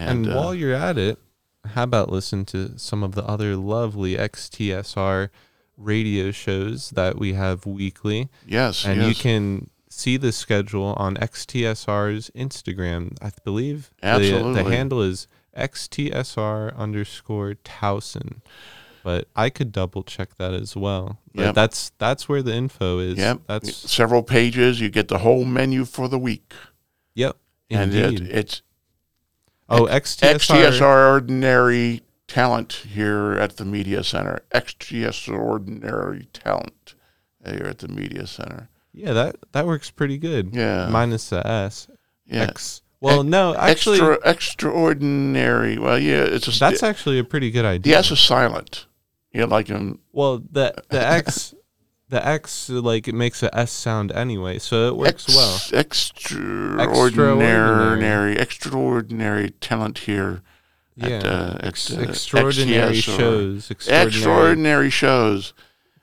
[0.07, 1.17] And, uh, while you're at it,
[1.65, 5.29] how about listen to some of the other lovely XTSR
[5.77, 8.29] radio shows that we have weekly?
[8.47, 13.17] Yes, And you can see the schedule on XTSR's Instagram.
[13.21, 18.41] I believe the- the, handle is XTSR underscore Towson.
[19.03, 21.19] But I could double check that as well.
[21.33, 21.55] But Yep.
[21.55, 23.17] that's that's where the info is.
[23.17, 23.41] Yep.
[23.47, 24.81] That's several pages.
[24.81, 26.53] You get the whole menu for the week.
[27.15, 27.37] yep.
[27.71, 28.29] And it, Indeed.
[28.31, 28.61] it's
[29.70, 30.36] oh, XTSR.
[30.36, 34.41] XTSR ordinary talent here at the media center.
[34.53, 36.95] XTSR ordinary talent
[37.45, 38.70] here at the media center.
[38.93, 40.53] Yeah, that that works pretty good.
[40.53, 40.89] Yeah.
[40.89, 41.88] Minus the S.
[42.26, 42.43] Yeah.
[42.43, 42.82] X.
[43.01, 45.78] Well, no, actually, extra extraordinary.
[45.78, 47.93] Well, yeah, it's a that's actually a pretty good idea.
[47.93, 47.97] the.
[47.97, 48.88] S is silent.
[49.34, 51.53] Know, like in Well, the the X,
[52.10, 55.60] the X, like it makes a S sound anyway, so it works well.
[55.74, 60.41] extraordinary, extraordinary talent here.
[60.95, 65.53] Yeah, at, uh, at, uh, extraordinary shows, extraordinary, extraordinary shows,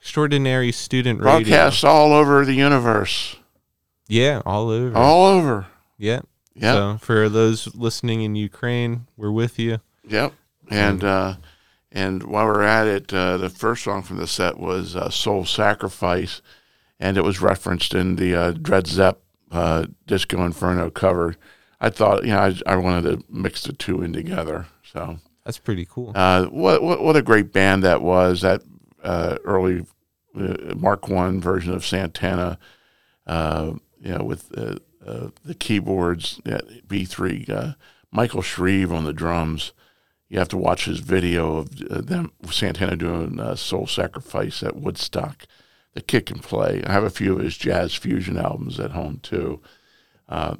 [0.00, 1.40] extraordinary student radio.
[1.40, 3.36] broadcasts all over the universe,
[4.08, 4.96] Yeah, all over.
[4.96, 5.66] all over.
[5.98, 6.20] yeah.
[6.54, 6.74] Yep.
[6.74, 9.80] So for those listening in Ukraine, we're with you.
[10.08, 10.32] Yep.
[10.70, 11.34] And uh,
[11.96, 15.46] and while we're at it, uh, the first song from the set was uh, "Soul
[15.46, 16.42] Sacrifice,"
[17.00, 21.36] and it was referenced in the uh, Dred Zepp uh, "Disco Inferno" cover.
[21.80, 24.66] I thought, you know, I, I wanted to mix the two in together.
[24.92, 26.12] So That's pretty cool.
[26.14, 28.42] uh, what, what what a great band that was!
[28.42, 28.62] That
[29.02, 29.86] uh, early
[30.38, 32.58] uh, Mark One version of Santana,
[33.26, 34.76] uh, you know, with uh,
[35.06, 36.42] uh, the keyboards,
[36.86, 37.72] B three, uh,
[38.12, 39.72] Michael Shrieve on the drums.
[40.28, 44.76] You have to watch his video of uh, them Santana doing uh, Soul Sacrifice at
[44.76, 45.46] Woodstock.
[45.94, 46.82] The kid can play.
[46.84, 49.62] I have a few of his jazz fusion albums at home too.
[50.28, 50.56] Uh,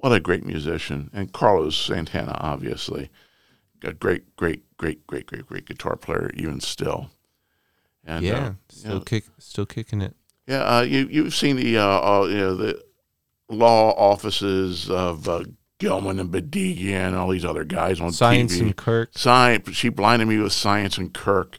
[0.00, 3.10] what a great musician, and Carlos Santana, obviously
[3.84, 7.10] a great, great, great, great, great, great guitar player, even still.
[8.04, 10.14] And yeah, uh, still you know, kick, still kicking it.
[10.46, 12.82] yeah, uh, you you've seen the you know the
[13.48, 15.44] law offices of uh,
[15.80, 18.44] Gilman and Bedigian and all these other guys on TV.
[18.44, 18.60] Saiontz TV.
[18.60, 19.74] and Kirk, Science.
[19.74, 21.58] She blinded me with Science and Kirk.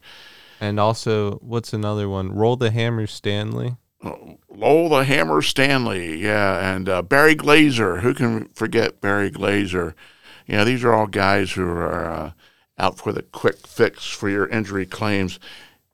[0.62, 2.32] and also what's another one?
[2.32, 3.76] Roll the Hammer, Stanley.
[4.50, 8.02] Lowell the Hammer Stanley, yeah, and uh, Barry Glazer.
[8.02, 9.94] Who can forget Barry Glazer?
[10.48, 12.32] You know, these are all guys who are uh,
[12.78, 15.40] out for the quick fix for your injury claims.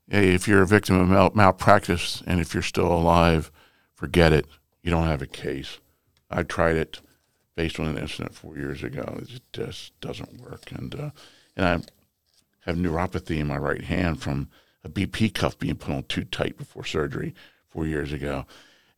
[0.10, 3.52] Hey, if you're a victim of mal- malpractice and if you're still alive,
[3.94, 4.46] forget it.
[4.82, 5.80] You don't have a case.
[6.32, 7.02] I tried it
[7.58, 9.18] based on an incident four years ago.
[9.22, 11.10] It just doesn't work, and uh,
[11.58, 11.72] and I
[12.70, 14.47] have neuropathy in my right hand from
[14.86, 17.34] a BP cuff being put on too tight before surgery
[17.68, 18.45] four years ago.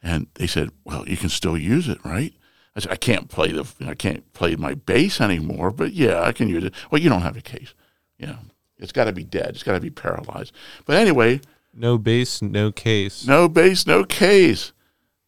[0.04, 2.34] And they said, "Well, you can still use it, right?"
[2.76, 6.34] I said, "I can't play the, I can't play my bass anymore, but yeah, I
[6.34, 7.74] can use it." Well, you don't have a case.
[8.18, 8.36] Yeah,
[8.78, 9.52] it's got to be dead.
[9.52, 10.52] It's got to be paralyzed.
[10.86, 11.40] But anyway,
[11.74, 13.26] No bass, no case.
[13.26, 14.74] no bass, no case.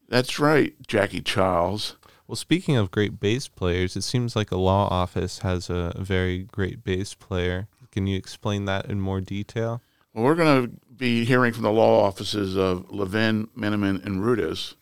[0.09, 1.95] That's right, Jackie Charles.
[2.31, 6.43] Well, speaking of great bass players, it seems like a law office has a very
[6.43, 7.67] great bass player.
[7.91, 9.81] Can you explain that in more detail?
[10.13, 14.75] Well, we're going to be hearing from the law offices of Levin, Miniman, and Rudis.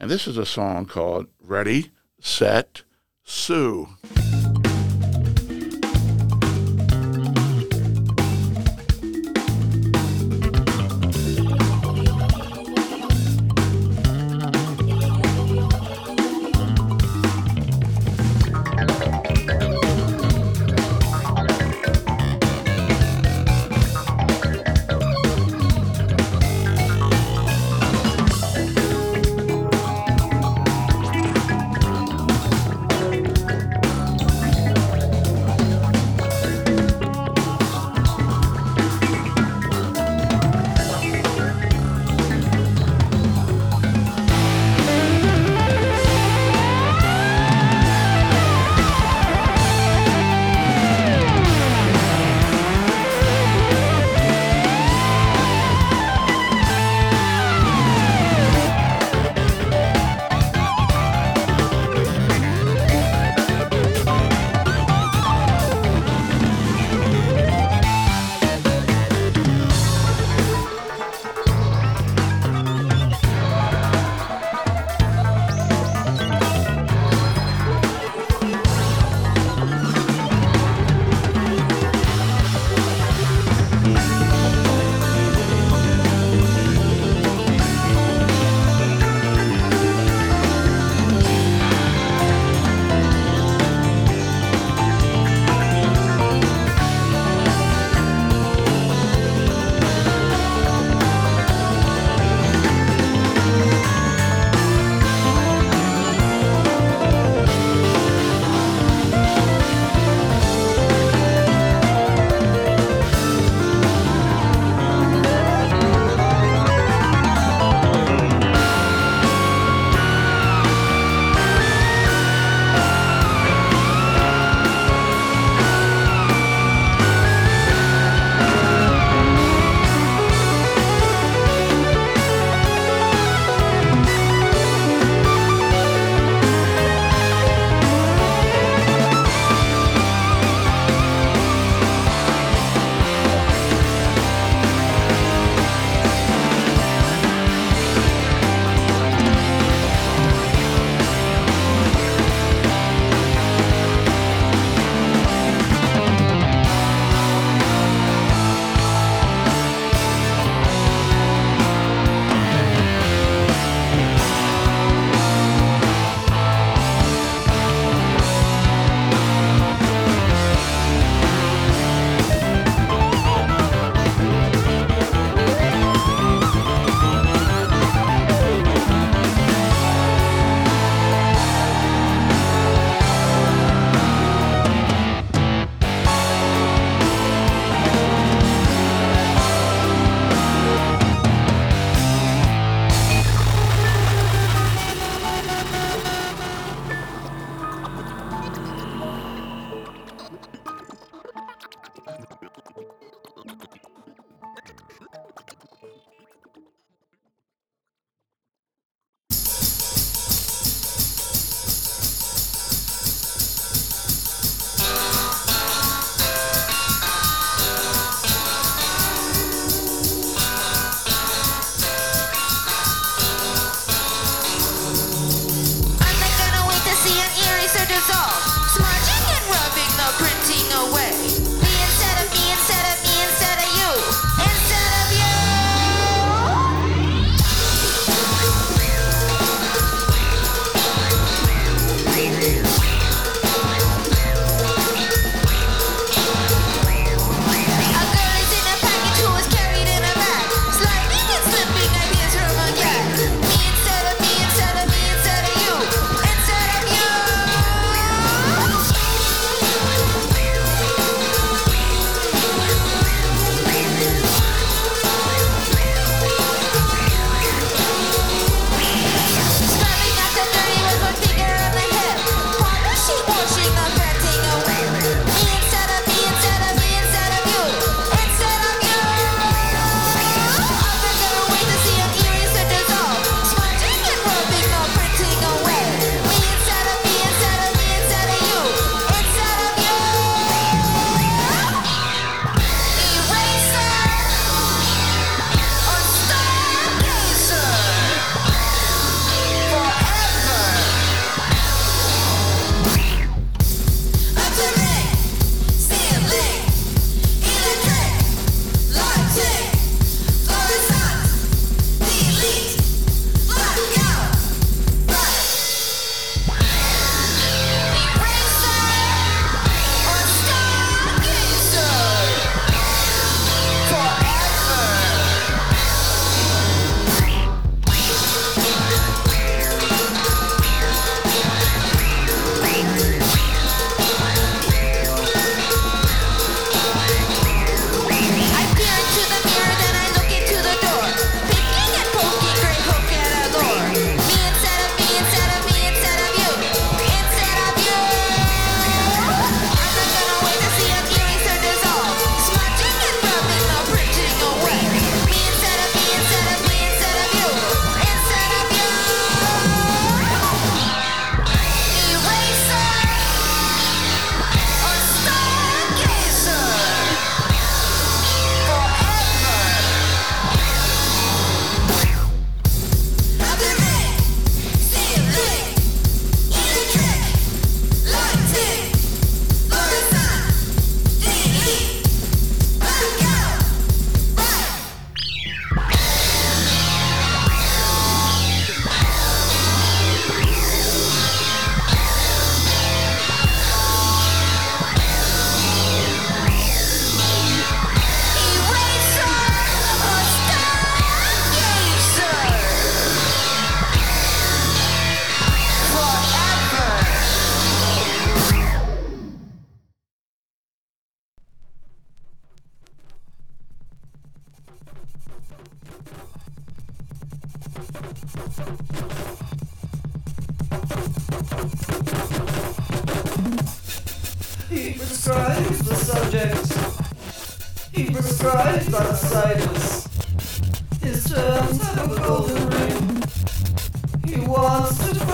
[0.00, 2.82] And this is a song called Ready, Set,
[3.22, 3.90] Sue.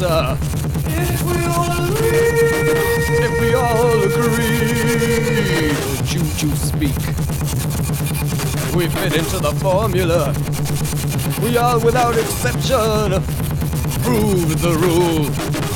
[0.00, 2.18] If we all agree.
[3.18, 5.72] If we all agree.
[6.06, 6.96] Juju speak.
[8.76, 10.32] We fit into the formula.
[11.42, 13.20] We all, without exception,
[14.04, 15.67] prove the rule.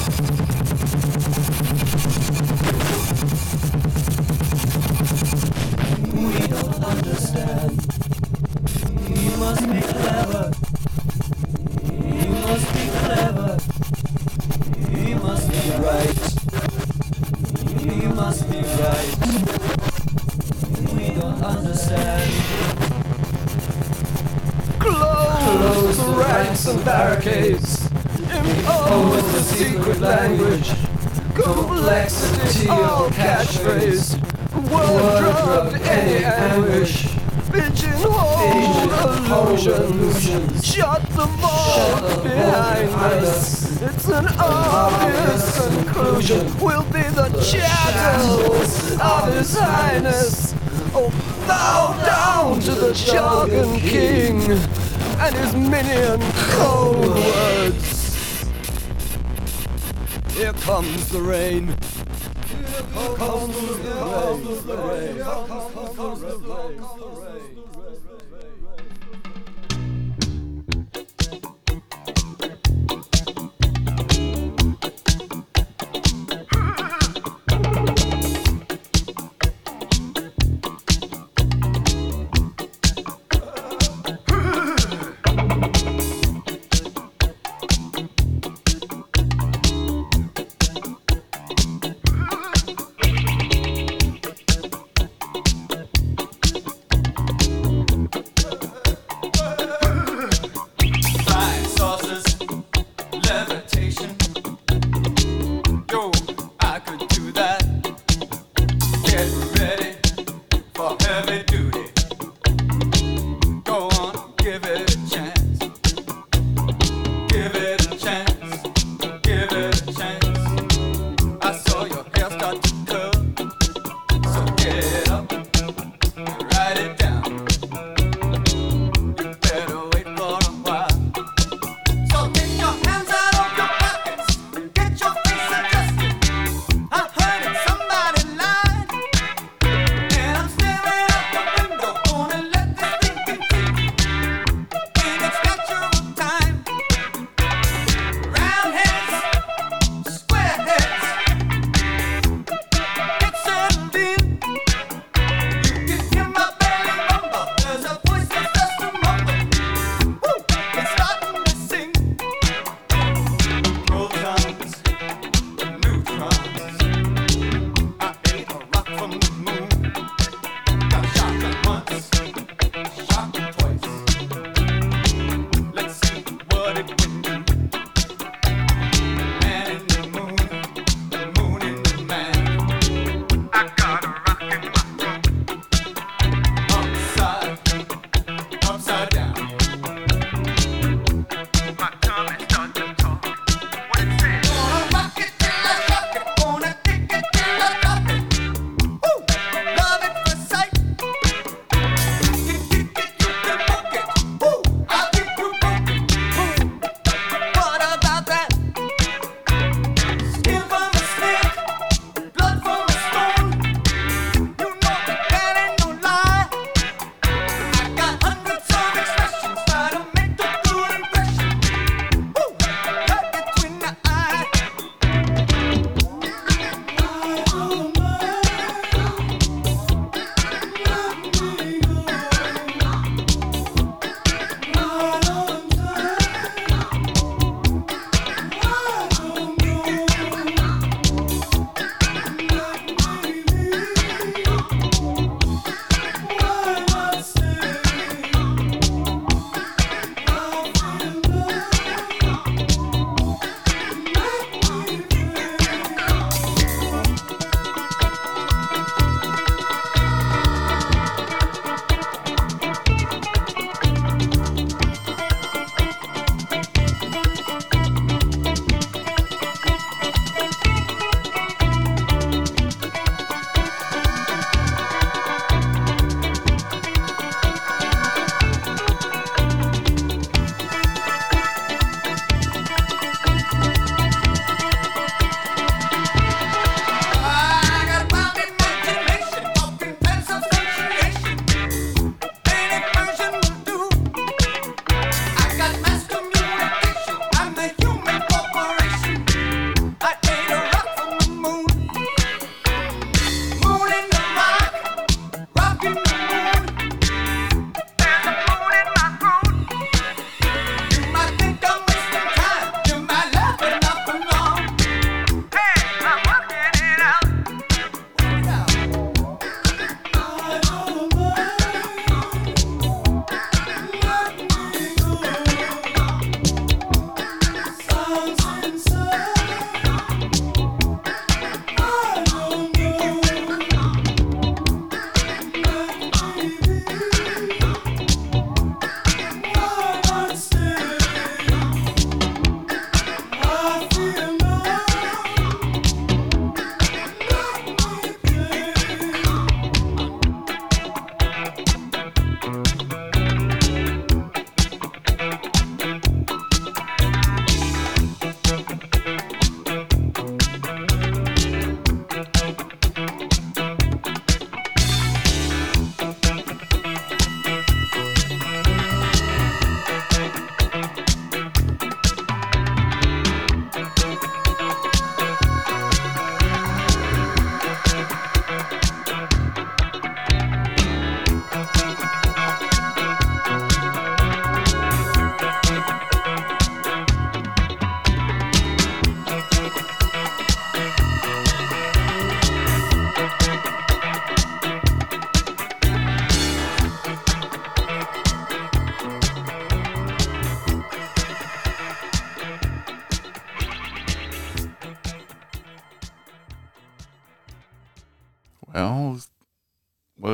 [60.83, 61.82] comes the rain.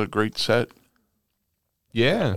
[0.09, 0.69] Great set.
[1.91, 2.35] Yeah.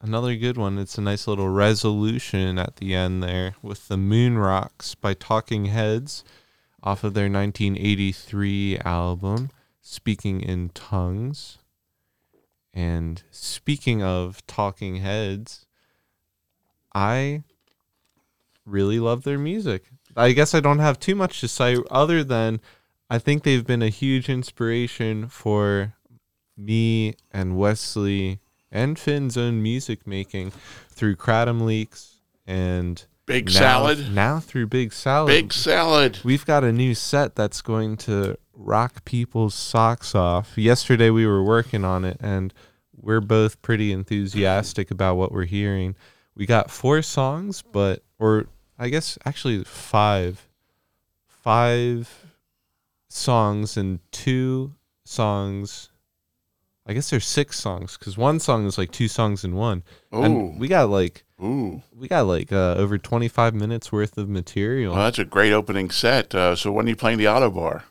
[0.00, 0.78] Another good one.
[0.78, 5.66] It's a nice little resolution at the end there with the Moon Rocks by Talking
[5.66, 6.24] Heads
[6.82, 9.50] off of their 1983 album,
[9.82, 11.58] Speaking in Tongues.
[12.72, 15.66] And speaking of Talking Heads,
[16.94, 17.42] I
[18.64, 19.84] really love their music.
[20.16, 22.60] I guess I don't have too much to say other than
[23.08, 25.94] I think they've been a huge inspiration for
[26.60, 30.52] me and Wesley and Finn's own music making
[30.88, 34.12] through Kratom Leaks and Big now- Salad.
[34.12, 35.28] Now through Big Salad.
[35.28, 36.18] Big Salad.
[36.24, 40.58] We've got a new set that's going to rock people's socks off.
[40.58, 42.52] Yesterday we were working on it and
[42.94, 45.94] we're both pretty enthusiastic about what we're hearing.
[46.34, 48.46] We got four songs, but or
[48.78, 50.46] I guess actually five.
[51.26, 52.26] Five
[53.08, 54.74] songs and two
[55.04, 55.89] songs
[56.86, 59.82] I guess there's six songs because one song is like two songs in one.
[60.14, 60.22] Ooh.
[60.22, 61.82] And we got like Ooh.
[61.96, 64.94] we got like uh, over 25 minutes worth of material.
[64.94, 66.34] Well, that's a great opening set.
[66.34, 67.84] Uh, so when are you playing the Auto Bar?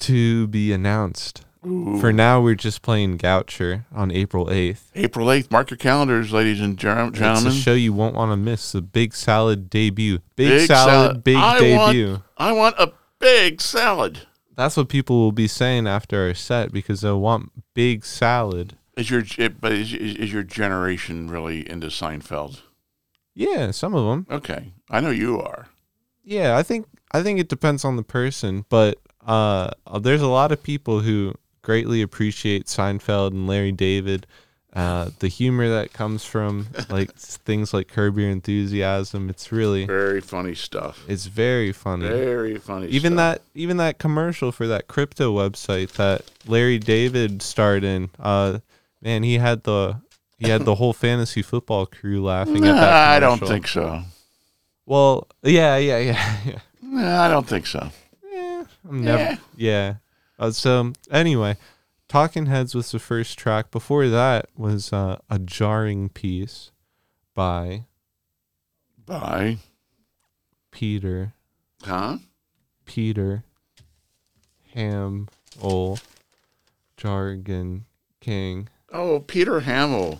[0.00, 1.44] to be announced.
[1.66, 1.98] Ooh.
[2.00, 4.84] For now, we're just playing Goucher on April 8th.
[4.94, 5.50] April 8th.
[5.50, 7.52] Mark your calendars, ladies and ger- It's gentlemen.
[7.52, 8.72] a show you won't want to miss.
[8.72, 10.20] The Big Salad debut.
[10.36, 11.24] Big, Big Salad, salad.
[11.24, 12.08] Big I debut.
[12.08, 14.26] Want, I want a big salad.
[14.60, 18.74] That's what people will be saying after our set because they'll want Big Salad.
[18.94, 22.60] Is your it- but is, is, is your generation really into Seinfeld?
[23.34, 24.26] Yeah, some of them.
[24.30, 25.68] Okay, I know you are.
[26.22, 30.52] Yeah, I think I think it depends on the person, but uh, there's a lot
[30.52, 34.26] of people who greatly appreciate Seinfeld and Larry David.
[34.72, 40.20] Uh, the humor that comes from like things like Curb Your Enthusiasm, it's really Very
[40.20, 41.04] funny stuff.
[41.08, 42.06] It's very funny.
[42.06, 42.86] Very funny.
[42.86, 43.38] Even stuff.
[43.38, 48.60] that even that commercial for that crypto website that Larry David starred in, uh
[49.02, 50.00] man, he had the
[50.38, 52.90] he had the whole fantasy football crew laughing at that.
[52.90, 54.02] Nah, I don't think so.
[54.86, 56.58] Well, yeah, yeah, yeah, yeah.
[56.80, 57.90] Nah, I don't think so.
[58.32, 59.22] Yeah, I'm never.
[59.22, 59.36] Yeah.
[59.56, 59.94] Yeah.
[60.38, 61.56] Uh, so anyway,
[62.10, 63.70] Talking Heads was the first track.
[63.70, 66.72] Before that was uh, a jarring piece
[67.36, 67.84] by
[69.06, 69.58] by
[70.72, 71.34] Peter
[71.84, 72.18] Huh?
[72.84, 73.44] Peter
[74.74, 76.02] Hammill
[76.96, 77.84] Jargon
[78.18, 78.68] King.
[78.92, 80.18] Oh, Peter Hammill.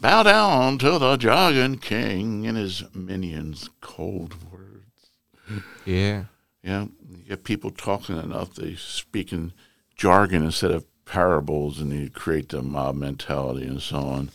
[0.00, 5.64] Bow down to the Jargon King and his minions' cold words.
[5.84, 6.26] Yeah.
[6.62, 9.52] Yeah, you get people talking enough, they speak in
[9.96, 14.30] jargon instead of parables, and you create the mob mentality and so on.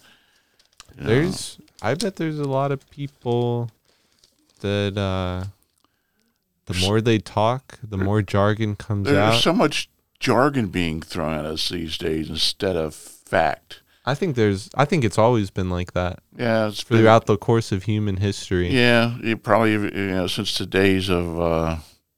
[0.97, 1.09] You know.
[1.09, 3.71] There's I bet there's a lot of people
[4.59, 5.47] that uh
[6.65, 9.31] the more they talk, the more jargon comes There's out.
[9.31, 9.89] There's so much
[10.19, 13.81] jargon being thrown at us these days instead of fact.
[14.05, 16.19] I think there's I think it's always been like that.
[16.37, 18.67] Yeah, it's been- throughout the course of human history.
[18.69, 21.77] Yeah, you probably you know since the days of uh,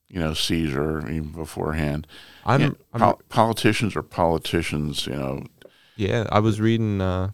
[0.09, 2.07] you know Caesar, even beforehand.
[2.45, 5.05] I'm- Yeah, I'm- pol- politicians are politicians.
[5.07, 5.43] You know,
[5.95, 7.31] Yeah, I was reading uh,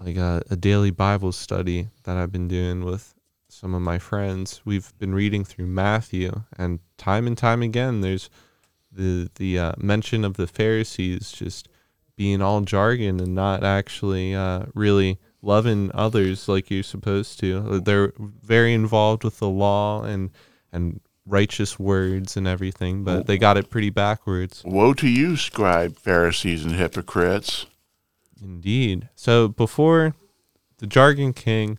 [0.00, 3.14] like a, a daily Bible study that I've been doing with
[3.48, 4.60] some of my friends.
[4.64, 8.28] We've been reading through Matthew, and time and time again, there's
[8.92, 11.68] the the uh, mention of the Pharisees just
[12.16, 17.78] being all jargon and not actually uh, really loving others like you're supposed to.
[17.80, 20.30] They're very involved with the law and
[20.72, 24.62] and righteous words and everything, but they got it pretty backwards.
[24.64, 27.66] woe to you, scribe, Pharisees, and hypocrites.
[28.42, 29.08] Indeed.
[29.14, 30.14] So before
[30.78, 31.78] the Jargon King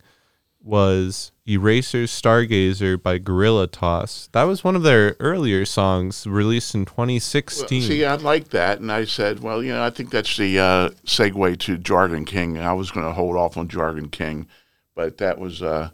[0.62, 4.28] was Eraser Stargazer by Guerilla Toss.
[4.32, 7.82] That was one of their earlier songs released in 2016.
[7.82, 10.90] See, I like that, and I said, well, you know, I think that's the uh,
[11.06, 12.58] segue to Jargon King.
[12.58, 14.46] I was going to hold off on Jargon King,
[14.94, 15.90] but that was uh,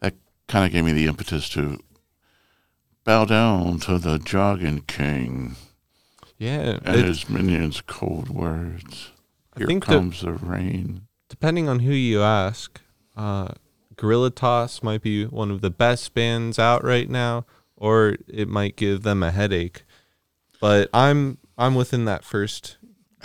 [0.00, 0.14] that
[0.48, 1.78] kind of gave me the impetus to
[3.06, 5.56] bow down to the Jargon King.
[6.36, 9.10] Yeah, and it- his minions' cold words.
[9.54, 11.06] I Here comes the rain.
[11.30, 12.80] Depending on who you ask,
[13.16, 13.48] uh,
[13.96, 17.46] Guerilla Toss might be one of the best bands out right now,
[17.76, 19.84] or it might give them a headache.
[20.60, 22.76] But I'm I'm within that first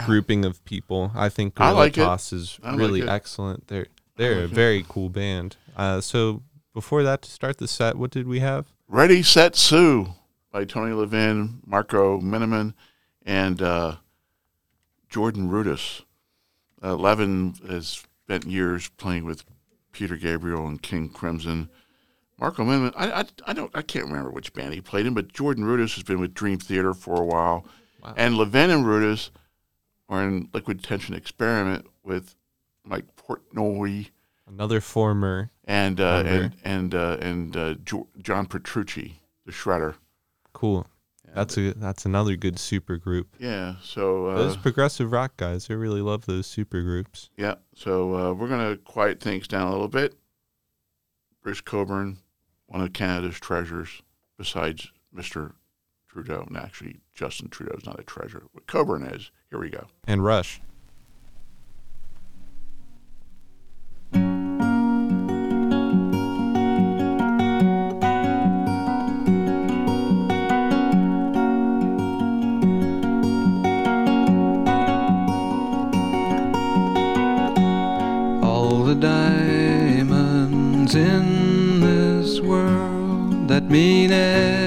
[0.06, 1.12] grouping of people.
[1.14, 1.94] I think I Guerilla like.
[1.96, 3.10] Toss is I really it.
[3.10, 3.68] excellent.
[3.68, 4.56] They're they're a like it.
[4.56, 5.58] very cool band.
[5.76, 6.44] Uh, so
[6.74, 8.68] before that, to start the set, what did we have?
[8.92, 10.16] Ready, Set, Sue
[10.52, 12.74] by Tony Levin, Marco Minnemann,
[13.26, 13.96] and uh,
[15.10, 16.02] Jordan Rudess.
[16.84, 19.46] Uh, Levin has spent years playing with
[19.94, 21.70] Peter Gabriel and King Crimson.
[22.38, 22.92] Marco Minnemann.
[22.98, 25.96] I, I I don't I can't remember which band he played in, but Jordan Rudess
[25.96, 27.66] has been with Dream Theater for a while,
[28.04, 28.14] wow.
[28.18, 29.30] and Levin and Rudess
[30.10, 32.36] are in Liquid Tension Experiment with
[32.84, 34.10] Mike Portnoy
[34.52, 35.52] Another former.
[35.66, 39.96] and uh, and and uh, and uh, jo- John Petrucci, the Shredder.
[40.54, 40.86] Cool.
[41.34, 43.36] That's a that's another good super group.
[43.40, 43.76] Yeah.
[43.82, 47.30] So uh, Those progressive rock guys, I really love those super groups.
[47.38, 47.56] Yeah.
[47.74, 50.16] So uh, we're going to quiet things down a little bit.
[51.42, 52.18] Bruce Cockburn,
[52.68, 54.02] one of Canada's treasures,
[54.38, 55.54] besides Mr.
[56.10, 56.44] Trudeau.
[56.48, 59.32] And actually, Justin Trudeau's not a treasure, but Cockburn is.
[59.50, 59.88] Here we go.
[60.06, 60.60] And Rush.
[83.72, 84.60] Mean anything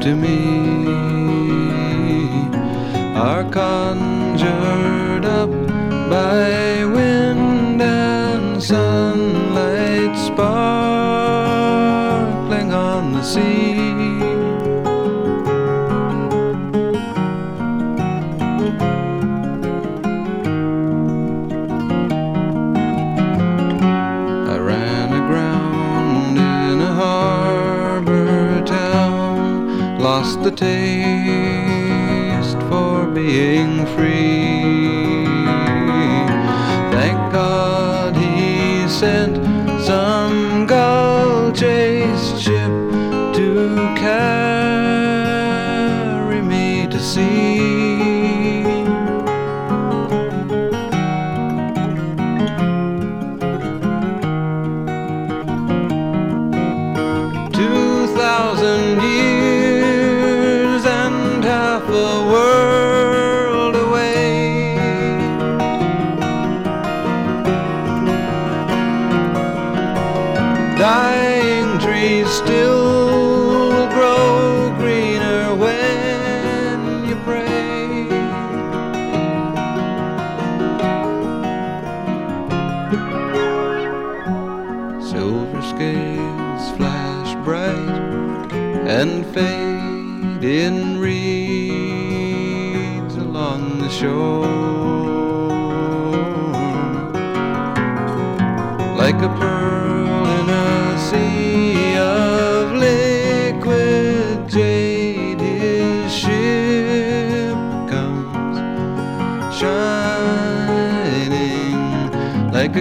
[0.00, 0.38] to me
[3.16, 5.50] are conjured up
[6.08, 10.62] by wind and sunlight sparkling
[12.72, 13.61] on the sea.
[30.56, 35.24] Taste for being free.
[36.90, 39.36] Thank God he sent
[39.82, 42.72] some gull chased ship
[43.34, 44.31] to carry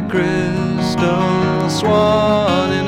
[0.09, 2.80] crystal swan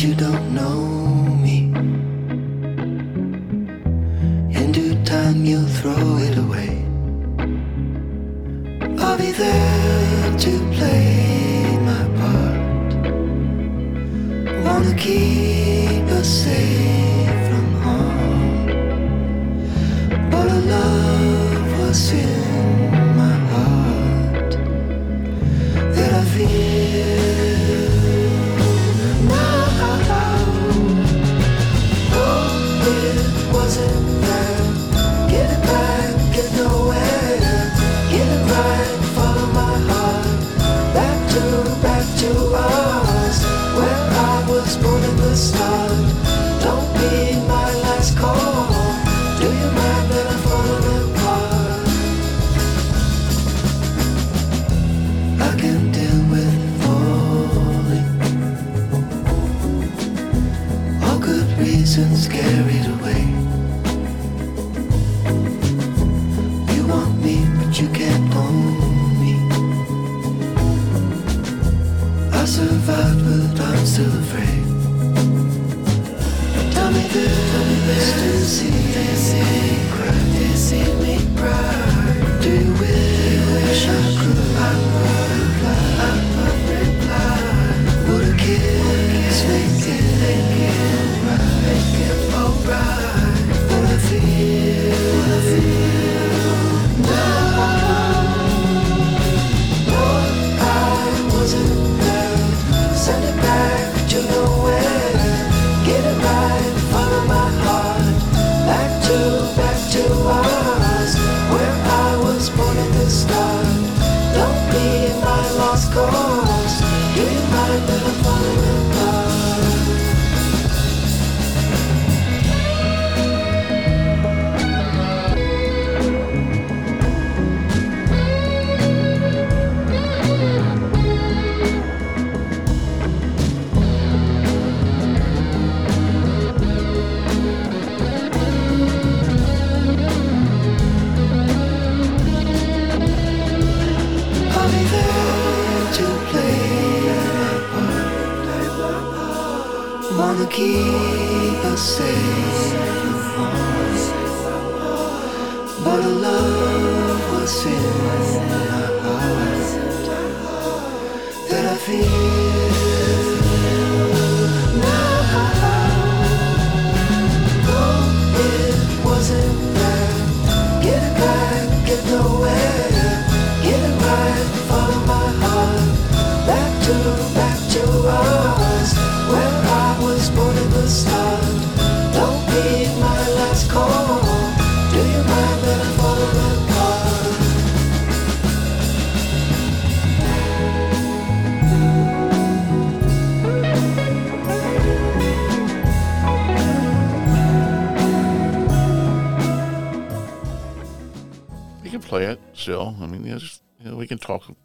[0.00, 0.87] you don't know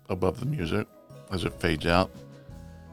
[0.10, 0.88] above the music
[1.32, 2.12] as it fades out.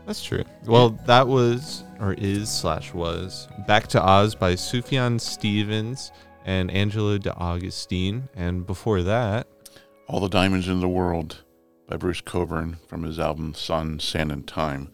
[0.06, 0.44] That's true.
[0.66, 6.10] Well, that was or is slash was Back to Oz by Sufjan Stevens
[6.44, 9.46] and Angelo de Augustine, and before that,
[10.08, 11.44] All the Diamonds in the World
[11.86, 14.90] by Bruce Cockburn from his album Sun, Sand, and Time.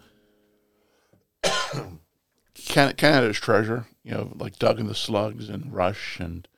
[2.54, 6.48] Can- Canada's Treasure, you know, like Doug and the Slugs and Rush and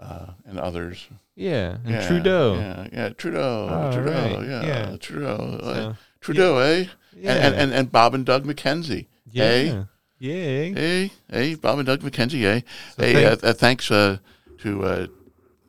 [0.00, 1.08] uh, and others.
[1.36, 2.54] Yeah, and Trudeau.
[2.54, 3.68] Yeah, yeah, Trudeau.
[3.70, 4.96] Oh, Trudeau, right, yeah, yeah.
[4.96, 5.58] Trudeau.
[5.60, 6.86] So, Trudeau, eh?
[7.14, 7.32] yeah.
[7.34, 9.06] And, and, and, Bob and Doug McKenzie.
[9.34, 9.64] Eh?
[9.64, 9.84] Yeah.
[10.18, 10.72] Yay.
[10.72, 12.64] Hey, hey, Bob and Doug McKenzie, hey.
[12.96, 14.16] So hey, thank- uh, uh, thanks uh,
[14.60, 15.06] to uh,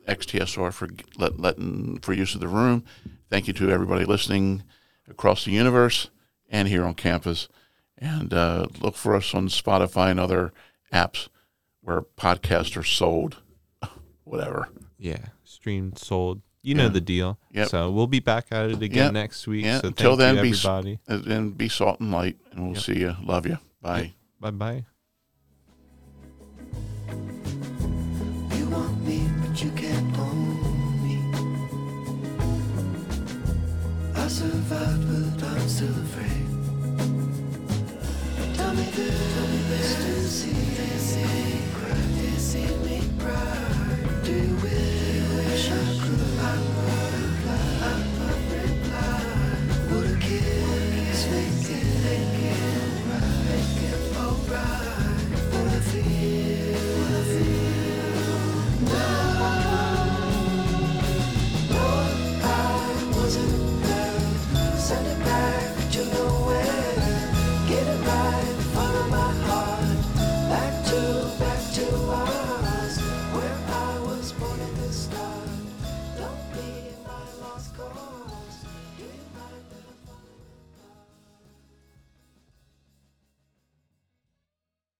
[0.08, 0.88] XTSR for
[1.18, 2.84] let, letting for use of the room.
[3.30, 4.62] Thank you to everybody listening
[5.08, 6.08] across the universe
[6.48, 7.48] and here on campus.
[7.98, 10.52] And uh, look for us on Spotify and other
[10.92, 11.28] apps
[11.82, 13.36] where podcasts are sold.
[14.24, 14.68] Whatever.
[14.98, 15.26] Yeah,
[15.96, 16.42] sold.
[16.62, 17.38] You know the deal.
[17.52, 17.68] Yep.
[17.68, 19.12] So we'll be back at it again yep.
[19.12, 19.64] next week.
[19.64, 19.80] Yep.
[19.80, 20.98] So Until then, you, everybody.
[21.08, 23.16] Be, be salt and light, and we'll see you.
[23.22, 23.58] Love you.
[23.80, 24.12] Bye.
[24.40, 24.84] Bye bye.
[34.14, 36.48] I survived, but I'm still afraid.
[38.54, 40.08] Tell me this, tell me this,